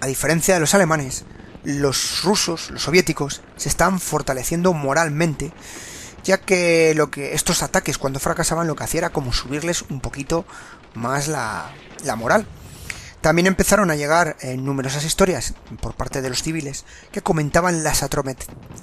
a 0.00 0.06
diferencia 0.06 0.54
de 0.54 0.60
los 0.60 0.74
alemanes, 0.74 1.24
los 1.64 2.22
rusos, 2.22 2.70
los 2.70 2.82
soviéticos, 2.82 3.40
se 3.56 3.68
están 3.68 4.00
fortaleciendo 4.00 4.72
moralmente, 4.72 5.52
ya 6.24 6.38
que 6.38 6.94
lo 6.94 7.10
que 7.10 7.34
estos 7.34 7.62
ataques 7.62 7.98
cuando 7.98 8.20
fracasaban 8.20 8.66
lo 8.66 8.76
que 8.76 8.84
hacía 8.84 8.98
era 9.00 9.10
como 9.10 9.32
subirles 9.32 9.82
un 9.82 10.00
poquito 10.00 10.44
más 10.94 11.28
la, 11.28 11.70
la 12.04 12.16
moral. 12.16 12.46
También 13.20 13.46
empezaron 13.46 13.90
a 13.90 13.94
llegar 13.94 14.36
eh, 14.40 14.56
numerosas 14.56 15.04
historias 15.04 15.54
por 15.80 15.94
parte 15.94 16.22
de 16.22 16.28
los 16.28 16.42
civiles 16.42 16.84
que 17.12 17.22
comentaban 17.22 17.84
las, 17.84 18.04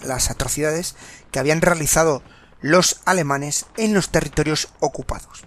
las 0.03 0.29
atrocidades 0.29 0.95
que 1.29 1.39
habían 1.39 1.61
realizado 1.61 2.23
los 2.61 3.01
alemanes 3.05 3.65
en 3.75 3.93
los 3.93 4.09
territorios 4.09 4.69
ocupados. 4.79 5.43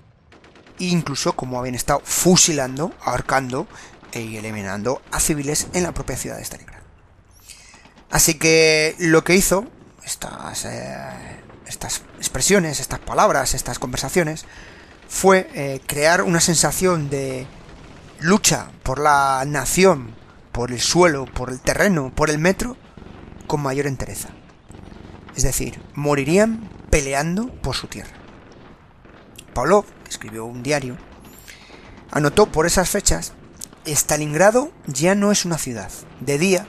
E 0.79 0.85
incluso 0.85 1.35
como 1.35 1.59
habían 1.59 1.75
estado 1.75 2.03
fusilando, 2.05 2.93
ahorcando 3.03 3.67
y 4.13 4.37
eliminando 4.37 5.01
a 5.11 5.21
civiles 5.21 5.69
en 5.73 5.85
la 5.85 5.93
propia 5.93 6.17
ciudad 6.17 6.37
de 6.37 6.45
Stalingrad. 6.45 6.83
Así 8.11 8.35
que 8.35 8.95
lo 8.99 9.25
que 9.25 9.35
hizo 9.35 9.67
estas, 10.05 10.67
eh, 10.67 11.41
estas 11.73 12.03
expresiones, 12.19 12.81
estas 12.81 13.01
palabras, 13.01 13.55
estas 13.55 13.79
conversaciones, 13.79 14.45
fue 15.09 15.51
eh, 15.55 15.81
crear 15.87 16.23
una 16.23 16.41
sensación 16.41 17.11
de 17.11 17.47
lucha 18.21 18.71
por 18.83 18.99
la 18.99 19.43
nación, 19.47 20.15
por 20.53 20.71
el 20.71 20.81
suelo, 20.81 21.25
por 21.27 21.51
el 21.51 21.61
terreno, 21.61 22.13
por 22.15 22.31
el 22.31 22.39
metro, 22.39 22.77
con 23.47 23.61
mayor 23.61 23.87
entereza. 23.87 24.29
Es 25.37 25.43
decir, 25.43 25.83
morirían 25.95 26.69
peleando 26.91 27.49
por 27.49 27.75
su 27.75 27.89
tierra. 27.89 28.13
Pavlov, 29.55 29.85
que 30.05 30.11
escribió 30.11 30.45
un 30.45 30.63
diario, 30.63 30.97
anotó 32.11 32.47
por 32.47 32.67
esas 32.67 32.89
fechas, 32.89 33.33
Stalingrado 33.87 34.73
ya 34.87 35.15
no 35.15 35.33
es 35.33 35.45
una 35.45 35.59
ciudad. 35.59 35.91
De 36.21 36.39
día 36.39 36.67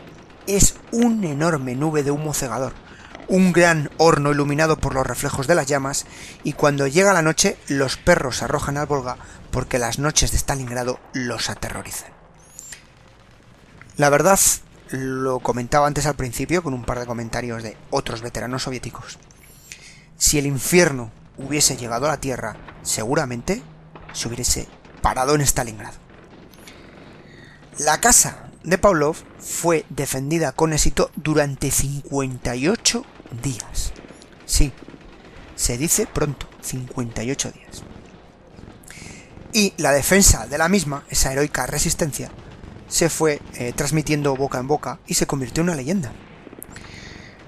es 0.47 0.75
una 0.91 1.27
enorme 1.27 1.75
nube 1.75 2.03
de 2.03 2.11
humo 2.11 2.33
cegador, 2.33 2.73
un 3.27 3.53
gran 3.53 3.89
horno 3.97 4.31
iluminado 4.31 4.77
por 4.77 4.93
los 4.93 5.05
reflejos 5.05 5.47
de 5.47 5.55
las 5.55 5.67
llamas, 5.67 6.05
y 6.43 6.53
cuando 6.53 6.87
llega 6.87 7.13
la 7.13 7.21
noche 7.21 7.57
los 7.67 7.97
perros 7.97 8.37
se 8.37 8.45
arrojan 8.45 8.77
al 8.77 8.87
Volga 8.87 9.17
porque 9.51 9.79
las 9.79 9.99
noches 9.99 10.31
de 10.31 10.37
Stalingrado 10.37 10.99
los 11.13 11.49
aterrorizan. 11.49 12.11
La 13.97 14.09
verdad, 14.09 14.39
lo 14.89 15.39
comentaba 15.39 15.87
antes 15.87 16.05
al 16.05 16.15
principio 16.15 16.63
con 16.63 16.73
un 16.73 16.83
par 16.83 16.99
de 16.99 17.05
comentarios 17.05 17.63
de 17.63 17.77
otros 17.89 18.21
veteranos 18.21 18.63
soviéticos. 18.63 19.19
Si 20.17 20.37
el 20.37 20.45
infierno 20.45 21.11
hubiese 21.37 21.77
llegado 21.77 22.05
a 22.05 22.09
la 22.09 22.19
Tierra, 22.19 22.55
seguramente 22.81 23.61
se 24.13 24.27
hubiese 24.27 24.67
parado 25.01 25.35
en 25.35 25.41
Stalingrado. 25.41 25.97
La 27.79 27.99
casa 27.99 28.49
de 28.63 28.77
Pavlov 28.77 29.17
fue 29.39 29.85
defendida 29.89 30.51
con 30.51 30.73
éxito 30.73 31.11
durante 31.15 31.71
58 31.71 33.05
días. 33.41 33.93
Sí, 34.45 34.71
se 35.55 35.77
dice 35.77 36.07
pronto, 36.07 36.47
58 36.61 37.51
días. 37.51 37.83
Y 39.53 39.73
la 39.77 39.91
defensa 39.91 40.47
de 40.47 40.57
la 40.57 40.69
misma, 40.69 41.05
esa 41.09 41.31
heroica 41.31 41.65
resistencia, 41.65 42.31
se 42.87 43.09
fue 43.09 43.41
eh, 43.55 43.73
transmitiendo 43.75 44.35
boca 44.35 44.59
en 44.59 44.67
boca 44.67 44.99
y 45.07 45.13
se 45.13 45.27
convirtió 45.27 45.61
en 45.61 45.69
una 45.69 45.77
leyenda. 45.77 46.11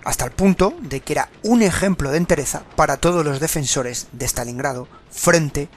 Hasta 0.03 0.25
el 0.25 0.31
punto 0.31 0.75
de 0.81 1.01
que 1.01 1.13
era 1.13 1.29
un 1.43 1.63
ejemplo 1.63 2.11
de 2.11 2.17
entereza 2.17 2.63
para 2.75 2.97
todos 2.97 3.25
los 3.25 3.39
defensores 3.39 4.07
de 4.11 4.27
Stalingrado 4.27 4.87
frente 5.09 5.67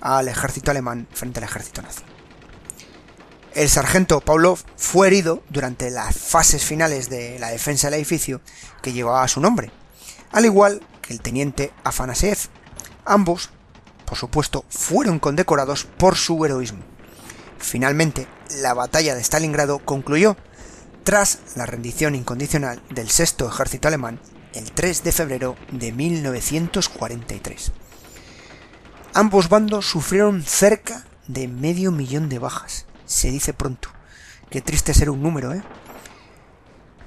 al 0.00 0.28
ejército 0.28 0.72
alemán, 0.72 1.06
frente 1.12 1.38
al 1.38 1.44
ejército 1.44 1.82
nazi. 1.82 2.02
El 3.56 3.70
sargento 3.70 4.20
Pavlov 4.20 4.58
fue 4.76 5.06
herido 5.06 5.42
durante 5.48 5.88
las 5.88 6.14
fases 6.14 6.62
finales 6.62 7.08
de 7.08 7.38
la 7.38 7.48
defensa 7.48 7.86
del 7.86 7.94
edificio 7.94 8.42
que 8.82 8.92
llevaba 8.92 9.26
su 9.28 9.40
nombre, 9.40 9.70
al 10.30 10.44
igual 10.44 10.82
que 11.00 11.14
el 11.14 11.22
teniente 11.22 11.72
Afanasiev. 11.82 12.36
Ambos, 13.06 13.48
por 14.04 14.18
supuesto, 14.18 14.66
fueron 14.68 15.18
condecorados 15.18 15.84
por 15.84 16.16
su 16.16 16.44
heroísmo. 16.44 16.80
Finalmente, 17.56 18.26
la 18.60 18.74
batalla 18.74 19.14
de 19.14 19.24
Stalingrado 19.24 19.78
concluyó 19.78 20.36
tras 21.02 21.38
la 21.54 21.64
rendición 21.64 22.14
incondicional 22.14 22.82
del 22.90 23.08
sexto 23.08 23.48
ejército 23.48 23.88
alemán 23.88 24.20
el 24.52 24.70
3 24.70 25.02
de 25.02 25.12
febrero 25.12 25.56
de 25.72 25.92
1943. 25.92 27.72
Ambos 29.14 29.48
bandos 29.48 29.88
sufrieron 29.88 30.42
cerca 30.42 31.06
de 31.26 31.48
medio 31.48 31.90
millón 31.90 32.28
de 32.28 32.38
bajas, 32.38 32.84
se 33.06 33.30
dice 33.30 33.54
pronto. 33.54 33.88
Qué 34.50 34.60
triste 34.60 34.94
ser 34.94 35.10
un 35.10 35.22
número, 35.22 35.52
¿eh? 35.52 35.62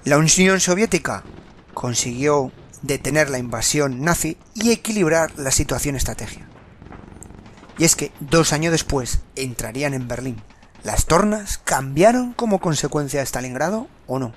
La 0.05 0.17
Unión 0.17 0.59
Soviética 0.59 1.23
consiguió 1.73 2.51
detener 2.81 3.29
la 3.29 3.37
invasión 3.37 4.01
nazi 4.01 4.37
y 4.53 4.71
equilibrar 4.71 5.37
la 5.37 5.51
situación 5.51 5.95
estratégica. 5.95 6.47
Y 7.77 7.85
es 7.85 7.95
que 7.95 8.11
dos 8.19 8.51
años 8.53 8.71
después 8.71 9.19
entrarían 9.35 9.93
en 9.93 10.07
Berlín. 10.07 10.41
¿Las 10.83 11.05
tornas 11.05 11.57
cambiaron 11.57 12.33
como 12.33 12.59
consecuencia 12.59 13.19
de 13.19 13.25
Stalingrado 13.25 13.87
o 14.07 14.19
no? 14.19 14.33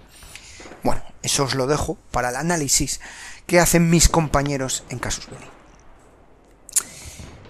Bueno, 0.83 1.03
eso 1.23 1.45
os 1.45 1.55
lo 1.55 1.67
dejo 1.67 1.97
para 2.11 2.31
el 2.31 2.37
análisis 2.37 3.01
que 3.47 3.61
hacen 3.61 3.91
mis 3.91 4.09
compañeros 4.09 4.85
en 4.89 4.99
Casus 4.99 5.27
Belli. 5.27 5.47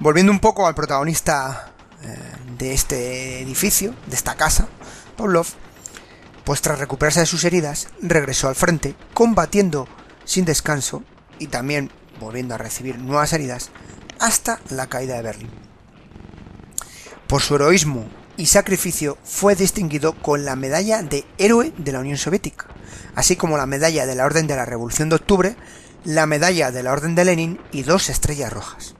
Volviendo 0.00 0.32
un 0.32 0.40
poco 0.40 0.66
al 0.66 0.74
protagonista 0.74 1.72
eh, 2.02 2.32
de 2.62 2.74
este 2.74 3.40
edificio, 3.40 3.92
de 4.06 4.14
esta 4.14 4.36
casa, 4.36 4.68
Pavlov, 5.16 5.46
pues 6.44 6.62
tras 6.62 6.78
recuperarse 6.78 7.20
de 7.20 7.26
sus 7.26 7.44
heridas, 7.44 7.88
regresó 8.00 8.48
al 8.48 8.54
frente, 8.54 8.94
combatiendo 9.14 9.88
sin 10.24 10.44
descanso 10.44 11.02
y 11.40 11.48
también 11.48 11.90
volviendo 12.20 12.54
a 12.54 12.58
recibir 12.58 12.98
nuevas 12.98 13.32
heridas 13.32 13.70
hasta 14.20 14.60
la 14.70 14.86
caída 14.86 15.16
de 15.16 15.22
Berlín. 15.22 15.50
Por 17.26 17.42
su 17.42 17.56
heroísmo 17.56 18.06
y 18.36 18.46
sacrificio 18.46 19.18
fue 19.24 19.56
distinguido 19.56 20.12
con 20.14 20.44
la 20.44 20.54
medalla 20.54 21.02
de 21.02 21.24
héroe 21.38 21.72
de 21.76 21.92
la 21.92 21.98
Unión 21.98 22.16
Soviética, 22.16 22.66
así 23.16 23.34
como 23.34 23.56
la 23.56 23.66
medalla 23.66 24.06
de 24.06 24.14
la 24.14 24.24
Orden 24.24 24.46
de 24.46 24.54
la 24.54 24.66
Revolución 24.66 25.08
de 25.08 25.16
Octubre, 25.16 25.56
la 26.04 26.26
medalla 26.26 26.70
de 26.70 26.82
la 26.84 26.92
Orden 26.92 27.16
de 27.16 27.24
Lenin 27.24 27.60
y 27.72 27.82
dos 27.82 28.08
estrellas 28.08 28.52
rojas. 28.52 28.94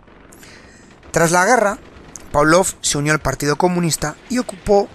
Tras 1.13 1.31
la 1.31 1.45
guerra, 1.45 1.79
Pavlov 2.33 2.67
se 2.81 2.99
unió 2.99 3.13
al 3.13 3.21
Partido 3.21 3.57
Comunista 3.57 4.17
y 4.29 4.39
ocupó 4.39 4.89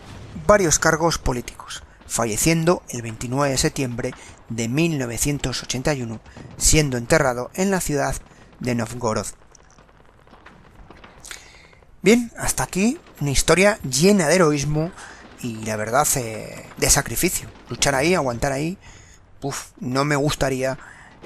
varios 0.46 0.80
cargos 0.80 1.18
políticos, 1.18 1.84
falleciendo 2.08 2.84
el 2.90 3.04
29 3.04 3.52
de 3.52 3.58
septiembre 3.58 4.14
de 4.50 4.68
1981, 4.68 6.20
siendo 6.58 6.98
enterrado 6.98 7.52
en 7.54 7.72
la 7.72 7.80
ciudad 7.80 8.16
de 8.60 8.76
Novgorod. 8.76 9.28
Bien, 12.02 12.32
hasta 12.38 12.64
aquí 12.64 13.00
una 13.22 13.32
historia 13.32 13.80
llena 13.82 14.28
de 14.28 14.36
heroísmo 14.36 14.92
y 15.42 15.64
la 15.66 15.76
verdad 15.76 16.08
eh, 16.16 16.66
de 16.78 16.90
sacrificio. 16.90 17.50
Luchar 17.70 17.96
ahí, 17.96 18.14
aguantar 18.14 18.52
ahí 18.52 18.78
uf, 19.42 19.72
no 19.80 20.06
me 20.06 20.16
gustaría 20.16 20.78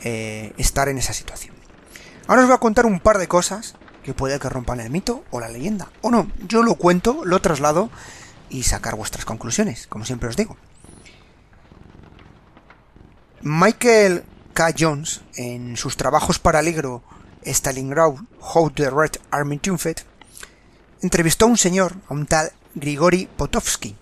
eh, 0.03 0.53
estar 0.57 0.89
en 0.89 0.97
esa 0.97 1.13
situación. 1.13 1.55
Ahora 2.27 2.41
os 2.41 2.47
voy 2.47 2.55
a 2.55 2.59
contar 2.59 2.85
un 2.85 2.99
par 2.99 3.17
de 3.17 3.27
cosas 3.27 3.75
que 4.03 4.13
puede 4.13 4.39
que 4.39 4.49
rompan 4.49 4.79
el 4.79 4.89
mito 4.89 5.23
o 5.31 5.39
la 5.39 5.49
leyenda. 5.49 5.89
O 6.01 6.11
no, 6.11 6.31
yo 6.47 6.63
lo 6.63 6.75
cuento, 6.75 7.21
lo 7.25 7.41
traslado 7.41 7.89
y 8.49 8.63
sacar 8.63 8.95
vuestras 8.95 9.25
conclusiones, 9.25 9.87
como 9.87 10.05
siempre 10.05 10.29
os 10.29 10.35
digo. 10.35 10.57
Michael 13.41 14.23
K. 14.53 14.73
Jones, 14.77 15.21
en 15.35 15.77
sus 15.77 15.97
trabajos 15.97 16.37
para 16.37 16.61
libro 16.61 17.01
Stalingrad, 17.43 18.15
How 18.39 18.69
the 18.71 18.89
Red 18.89 19.13
Army 19.31 19.57
Triumphed, 19.57 19.97
entrevistó 21.01 21.45
a 21.45 21.49
un 21.49 21.57
señor, 21.57 21.95
a 22.07 22.13
un 22.13 22.27
tal 22.27 22.51
Grigori 22.75 23.27
Potovsky, 23.37 23.95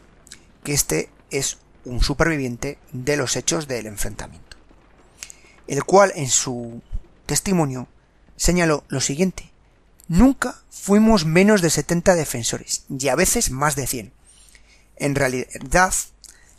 que 0.63 0.73
este 0.73 1.09
es 1.31 1.57
un 1.85 2.01
superviviente 2.01 2.77
de 2.91 3.15
los 3.17 3.35
hechos 3.35 3.67
del 3.67 3.87
enfrentamiento, 3.87 4.57
el 5.67 5.83
cual 5.83 6.11
en 6.15 6.27
su 6.27 6.81
testimonio 7.25 7.87
señaló 8.35 8.83
lo 8.89 8.99
siguiente, 8.99 9.48
nunca 10.09 10.59
fuimos 10.69 11.23
menos 11.23 11.61
de 11.61 11.69
70 11.69 12.15
defensores, 12.15 12.83
y 12.89 13.07
a 13.07 13.15
veces 13.15 13.51
más 13.51 13.77
de 13.77 13.87
100. 13.87 14.11
En 14.97 15.15
realidad, 15.15 15.93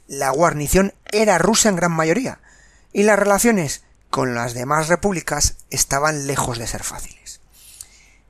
la 0.08 0.30
guarnición 0.30 0.94
era 1.12 1.36
rusa 1.36 1.68
en 1.68 1.76
gran 1.76 1.92
mayoría, 1.92 2.40
y 2.94 3.02
las 3.02 3.18
relaciones 3.18 3.82
con 4.08 4.34
las 4.34 4.54
demás 4.54 4.88
repúblicas 4.88 5.56
estaban 5.68 6.26
lejos 6.26 6.58
de 6.58 6.66
ser 6.66 6.82
fáciles. 6.82 7.40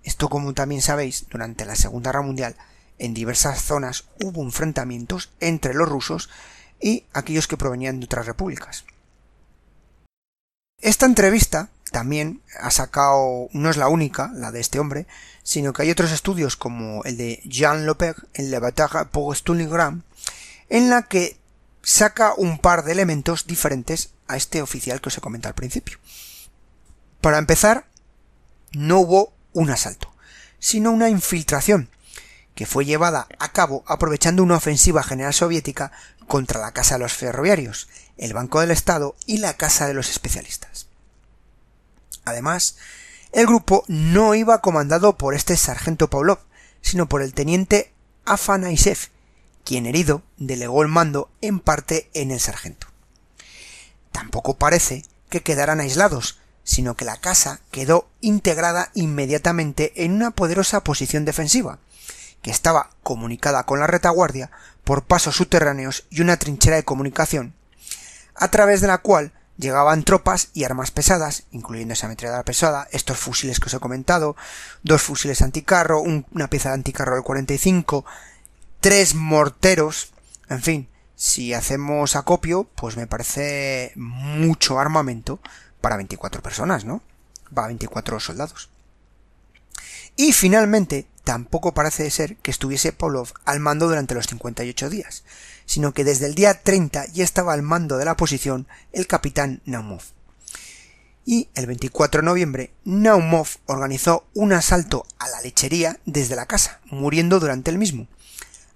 Esto, 0.02 0.28
como 0.28 0.54
también 0.54 0.82
sabéis, 0.82 1.26
durante 1.30 1.64
la 1.64 1.76
Segunda 1.76 2.10
Guerra 2.10 2.22
Mundial, 2.22 2.56
en 2.98 3.14
diversas 3.14 3.62
zonas 3.62 4.04
hubo 4.22 4.42
enfrentamientos 4.42 5.30
entre 5.40 5.74
los 5.74 5.88
rusos 5.88 6.28
y 6.80 7.04
aquellos 7.12 7.46
que 7.46 7.56
provenían 7.56 8.00
de 8.00 8.06
otras 8.06 8.26
repúblicas. 8.26 8.84
Esta 10.80 11.04
entrevista 11.06 11.68
también 11.90 12.42
ha 12.60 12.70
sacado, 12.70 13.48
no 13.52 13.70
es 13.70 13.76
la 13.76 13.88
única, 13.88 14.30
la 14.34 14.50
de 14.52 14.60
este 14.60 14.78
hombre, 14.78 15.06
sino 15.42 15.72
que 15.72 15.82
hay 15.82 15.90
otros 15.90 16.12
estudios 16.12 16.56
como 16.56 17.02
el 17.04 17.16
de 17.16 17.40
Jean 17.44 17.86
Lopez 17.86 18.16
en 18.34 18.50
La 18.50 18.60
Bataille 18.60 19.06
pour 19.10 19.34
Stalingrad, 19.34 19.94
en 20.68 20.90
la 20.90 21.02
que 21.02 21.38
saca 21.82 22.34
un 22.36 22.58
par 22.58 22.84
de 22.84 22.92
elementos 22.92 23.46
diferentes 23.46 24.10
a 24.28 24.36
este 24.36 24.62
oficial 24.62 25.00
que 25.00 25.08
os 25.08 25.18
he 25.18 25.20
comentado 25.20 25.50
al 25.50 25.56
principio. 25.56 25.98
Para 27.20 27.38
empezar, 27.38 27.86
no 28.72 29.00
hubo 29.00 29.32
un 29.52 29.70
asalto, 29.70 30.14
sino 30.58 30.92
una 30.92 31.08
infiltración, 31.08 31.90
que 32.54 32.66
fue 32.66 32.84
llevada 32.84 33.26
a 33.38 33.52
cabo 33.52 33.82
aprovechando 33.86 34.42
una 34.42 34.56
ofensiva 34.56 35.02
general 35.02 35.32
soviética 35.32 35.92
contra 36.26 36.60
la 36.60 36.72
Casa 36.72 36.94
de 36.94 37.00
los 37.00 37.14
Ferroviarios, 37.14 37.88
el 38.18 38.34
Banco 38.34 38.60
del 38.60 38.70
Estado 38.70 39.16
y 39.26 39.38
la 39.38 39.54
Casa 39.54 39.86
de 39.86 39.94
los 39.94 40.10
Especialistas. 40.10 40.89
Además, 42.24 42.76
el 43.32 43.46
grupo 43.46 43.84
no 43.88 44.34
iba 44.34 44.60
comandado 44.60 45.16
por 45.16 45.34
este 45.34 45.56
sargento 45.56 46.10
Pavlov, 46.10 46.38
sino 46.82 47.08
por 47.08 47.22
el 47.22 47.34
teniente 47.34 47.92
Afanaisev, 48.24 48.98
quien 49.64 49.86
herido 49.86 50.22
delegó 50.36 50.82
el 50.82 50.88
mando 50.88 51.30
en 51.40 51.60
parte 51.60 52.10
en 52.14 52.30
el 52.30 52.40
sargento. 52.40 52.88
Tampoco 54.12 54.56
parece 54.58 55.04
que 55.28 55.42
quedaran 55.42 55.80
aislados, 55.80 56.40
sino 56.64 56.96
que 56.96 57.04
la 57.04 57.16
casa 57.16 57.60
quedó 57.70 58.08
integrada 58.20 58.90
inmediatamente 58.94 60.04
en 60.04 60.12
una 60.12 60.32
poderosa 60.32 60.82
posición 60.82 61.24
defensiva, 61.24 61.78
que 62.42 62.50
estaba 62.50 62.90
comunicada 63.02 63.64
con 63.64 63.80
la 63.80 63.86
retaguardia 63.86 64.50
por 64.84 65.04
pasos 65.04 65.36
subterráneos 65.36 66.06
y 66.10 66.20
una 66.20 66.36
trinchera 66.36 66.76
de 66.76 66.84
comunicación, 66.84 67.54
a 68.34 68.50
través 68.50 68.80
de 68.80 68.88
la 68.88 68.98
cual 68.98 69.32
llegaban 69.60 70.04
tropas 70.04 70.48
y 70.54 70.64
armas 70.64 70.90
pesadas, 70.90 71.44
incluyendo 71.50 71.94
esa 71.94 72.06
ametralladora 72.06 72.44
pesada, 72.44 72.88
estos 72.90 73.18
fusiles 73.18 73.60
que 73.60 73.66
os 73.66 73.74
he 73.74 73.78
comentado, 73.78 74.36
dos 74.82 75.02
fusiles 75.02 75.42
anticarro, 75.42 76.00
una 76.00 76.48
pieza 76.48 76.70
de 76.70 76.76
anticarro 76.76 77.14
del 77.14 77.24
45, 77.24 78.04
tres 78.80 79.14
morteros, 79.14 80.12
en 80.48 80.62
fin, 80.62 80.88
si 81.14 81.52
hacemos 81.52 82.16
acopio, 82.16 82.64
pues 82.74 82.96
me 82.96 83.06
parece 83.06 83.92
mucho 83.96 84.80
armamento 84.80 85.38
para 85.80 85.96
24 85.96 86.42
personas, 86.42 86.84
¿no? 86.84 87.02
Va, 87.56 87.66
24 87.66 88.18
soldados. 88.20 88.69
Y 90.16 90.32
finalmente, 90.32 91.06
tampoco 91.24 91.74
parece 91.74 92.10
ser 92.10 92.36
que 92.36 92.50
estuviese 92.50 92.92
Pavlov 92.92 93.32
al 93.44 93.60
mando 93.60 93.88
durante 93.88 94.14
los 94.14 94.26
58 94.26 94.90
días, 94.90 95.24
sino 95.66 95.92
que 95.92 96.04
desde 96.04 96.26
el 96.26 96.34
día 96.34 96.62
30 96.62 97.06
ya 97.12 97.24
estaba 97.24 97.52
al 97.52 97.62
mando 97.62 97.98
de 97.98 98.04
la 98.04 98.16
posición 98.16 98.66
el 98.92 99.06
capitán 99.06 99.62
Naumov. 99.64 100.02
Y 101.24 101.48
el 101.54 101.66
24 101.66 102.22
de 102.22 102.26
noviembre, 102.26 102.72
Naumov 102.84 103.46
organizó 103.66 104.26
un 104.34 104.52
asalto 104.52 105.06
a 105.18 105.28
la 105.28 105.40
lechería 105.42 106.00
desde 106.06 106.34
la 106.34 106.46
casa, 106.46 106.80
muriendo 106.86 107.38
durante 107.38 107.70
el 107.70 107.78
mismo, 107.78 108.08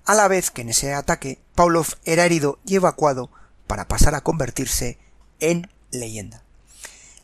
a 0.05 0.15
la 0.15 0.29
vez 0.29 0.51
que 0.51 0.63
en 0.63 0.69
ese 0.69 0.95
ataque 0.95 1.41
Pavlov 1.55 1.87
era 2.05 2.25
herido 2.25 2.59
y 2.67 2.77
evacuado 2.77 3.31
para 3.67 3.89
pasar 3.89 4.15
a 4.15 4.21
convertirse 4.21 4.99
en 5.41 5.71
leyenda. 5.91 6.43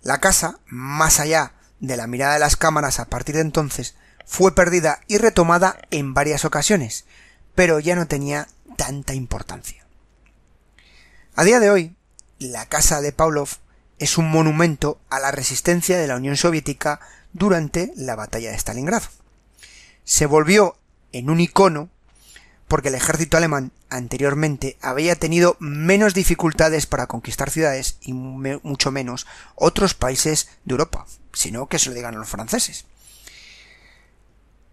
La 0.03 0.18
casa, 0.18 0.59
más 0.66 1.20
allá 1.20 1.53
de 1.79 1.96
la 1.96 2.07
mirada 2.07 2.35
de 2.35 2.40
las 2.40 2.57
cámaras 2.57 2.99
a 3.01 3.05
partir 3.07 3.35
de 3.35 3.42
entonces, 3.42 3.94
fue 4.31 4.55
perdida 4.55 5.01
y 5.09 5.19
retomada 5.19 5.81
en 5.90 6.14
varias 6.14 6.45
ocasiones, 6.45 7.05
pero 7.57 7.81
ya 7.81 7.97
no 7.97 8.07
tenía 8.07 8.47
tanta 8.77 9.12
importancia. 9.12 9.85
A 11.35 11.43
día 11.43 11.59
de 11.59 11.69
hoy, 11.69 11.97
la 12.38 12.64
casa 12.66 13.01
de 13.01 13.11
Pavlov 13.11 13.49
es 13.99 14.19
un 14.19 14.31
monumento 14.31 15.01
a 15.11 15.19
la 15.19 15.33
resistencia 15.33 15.99
de 15.99 16.07
la 16.07 16.14
Unión 16.14 16.37
Soviética 16.37 17.01
durante 17.33 17.93
la 17.97 18.14
batalla 18.14 18.53
de 18.53 18.57
Stalingrado. 18.57 19.09
Se 20.05 20.27
volvió 20.27 20.77
en 21.11 21.29
un 21.29 21.40
icono 21.40 21.90
porque 22.69 22.88
el 22.88 22.95
ejército 22.95 23.37
alemán 23.37 23.73
anteriormente 23.88 24.79
había 24.81 25.16
tenido 25.16 25.57
menos 25.59 26.14
dificultades 26.14 26.87
para 26.87 27.09
conquistar 27.09 27.51
ciudades 27.51 27.99
y 28.01 28.12
mucho 28.12 28.93
menos 28.93 29.27
otros 29.57 29.95
países 29.95 30.51
de 30.64 30.75
Europa, 30.75 31.05
sino 31.33 31.66
que 31.66 31.81
se 31.81 31.88
lo 31.88 31.97
digan 31.97 32.14
a 32.14 32.19
los 32.19 32.29
franceses. 32.29 32.87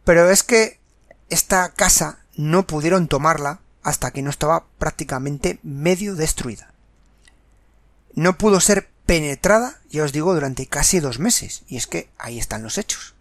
Pero 0.07 0.31
es 0.31 0.41
que 0.41 0.79
esta 1.29 1.73
casa 1.73 2.19
no 2.37 2.65
pudieron 2.65 3.09
tomarla 3.09 3.59
hasta 3.83 4.11
que 4.11 4.21
no 4.21 4.29
estaba 4.29 4.65
prácticamente 4.79 5.59
medio 5.63 6.15
destruida. 6.15 6.71
No 8.13 8.37
pudo 8.37 8.61
ser 8.61 8.89
penetrada, 9.05 9.81
ya 9.89 10.05
os 10.05 10.13
digo, 10.13 10.33
durante 10.33 10.65
casi 10.67 11.01
dos 11.01 11.19
meses, 11.19 11.63
y 11.67 11.75
es 11.75 11.87
que 11.87 12.09
ahí 12.17 12.39
están 12.39 12.63
los 12.63 12.77
hechos. 12.77 13.15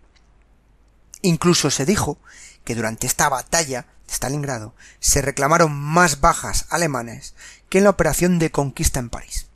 Incluso 1.23 1.73
se 1.73 1.87
dijo 1.87 2.19
que 2.65 2.77
durante 2.77 3.09
esta 3.09 3.29
batalla 3.29 3.87
Stalingrado, 4.09 4.73
se 5.01 5.23
reclamaron 5.23 5.75
más 5.75 6.21
bajas 6.21 6.67
alemanes 6.71 7.35
que 7.69 7.79
en 7.79 7.85
la 7.85 7.91
operación 7.91 8.39
de 8.39 8.53
conquista 8.53 9.01
en 9.01 9.11
París. 9.11 9.49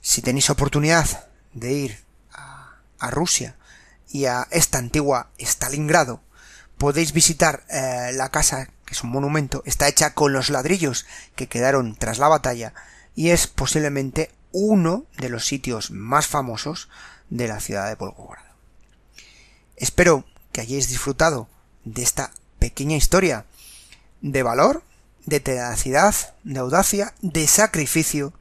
Si 0.00 0.22
tenéis 0.22 0.50
oportunidad 0.50 1.28
de 1.52 1.72
ir 1.72 2.04
a, 2.32 2.80
Rusia 3.12 3.54
y 4.08 4.26
a 4.26 4.46
esta 4.50 4.78
antigua 4.78 5.30
Stalingrado, 5.38 6.20
podéis 6.78 7.12
visitar 7.12 7.64
eh, 7.68 8.10
la 8.14 8.30
casa, 8.30 8.66
que 8.84 8.94
es 8.94 9.02
un 9.02 9.10
monumento, 9.10 9.62
está 9.66 9.88
hecha 9.88 10.14
con 10.14 10.32
los 10.32 10.50
ladrillos 10.50 11.06
que 11.36 11.48
quedaron 11.48 11.94
tras 11.94 12.18
la 12.18 12.28
batalla 12.28 12.74
y 13.14 13.30
es 13.30 13.46
posiblemente 13.46 14.30
uno 14.52 15.06
de 15.18 15.28
los 15.28 15.46
sitios 15.46 15.90
más 15.90 16.26
famosos 16.26 16.88
de 17.30 17.48
la 17.48 17.60
ciudad 17.60 17.88
de 17.88 17.94
Volgogrado. 17.94 18.54
Espero 19.76 20.24
que 20.52 20.60
hayáis 20.60 20.88
disfrutado 20.88 21.48
de 21.84 22.02
esta 22.02 22.30
pequeña 22.58 22.96
historia 22.96 23.46
de 24.20 24.42
valor, 24.42 24.82
de 25.26 25.40
tenacidad, 25.40 26.14
de 26.44 26.60
audacia, 26.60 27.14
de 27.20 27.46
sacrificio 27.46 28.32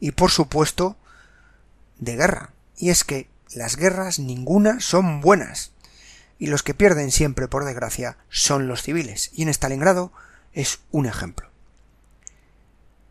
y 0.00 0.10
por 0.10 0.30
supuesto 0.30 0.96
de 1.98 2.16
guerra. 2.16 2.50
Y 2.76 2.90
es 2.90 3.04
que 3.04 3.28
las 3.56 3.76
guerras 3.76 4.18
ninguna 4.18 4.80
son 4.80 5.22
buenas 5.22 5.72
y 6.38 6.48
los 6.48 6.62
que 6.62 6.74
pierden 6.74 7.10
siempre 7.10 7.48
por 7.48 7.64
desgracia 7.64 8.18
son 8.28 8.68
los 8.68 8.82
civiles 8.82 9.30
y 9.32 9.42
en 9.42 9.48
Stalingrado 9.48 10.12
es 10.52 10.80
un 10.90 11.06
ejemplo. 11.06 11.48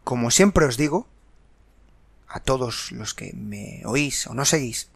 Como 0.03 0.29
siempre 0.29 0.65
os 0.65 0.77
digo, 0.77 1.07
a 2.27 2.39
todos 2.39 2.91
los 2.91 3.15
que 3.15 3.33
me 3.33 3.81
oís 3.85 4.27
o 4.27 4.35
no 4.35 4.45
seguís, 4.45 4.89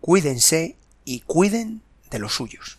cuídense 0.00 0.76
y 1.04 1.20
cuiden 1.20 1.82
de 2.10 2.18
los 2.18 2.34
suyos. 2.34 2.78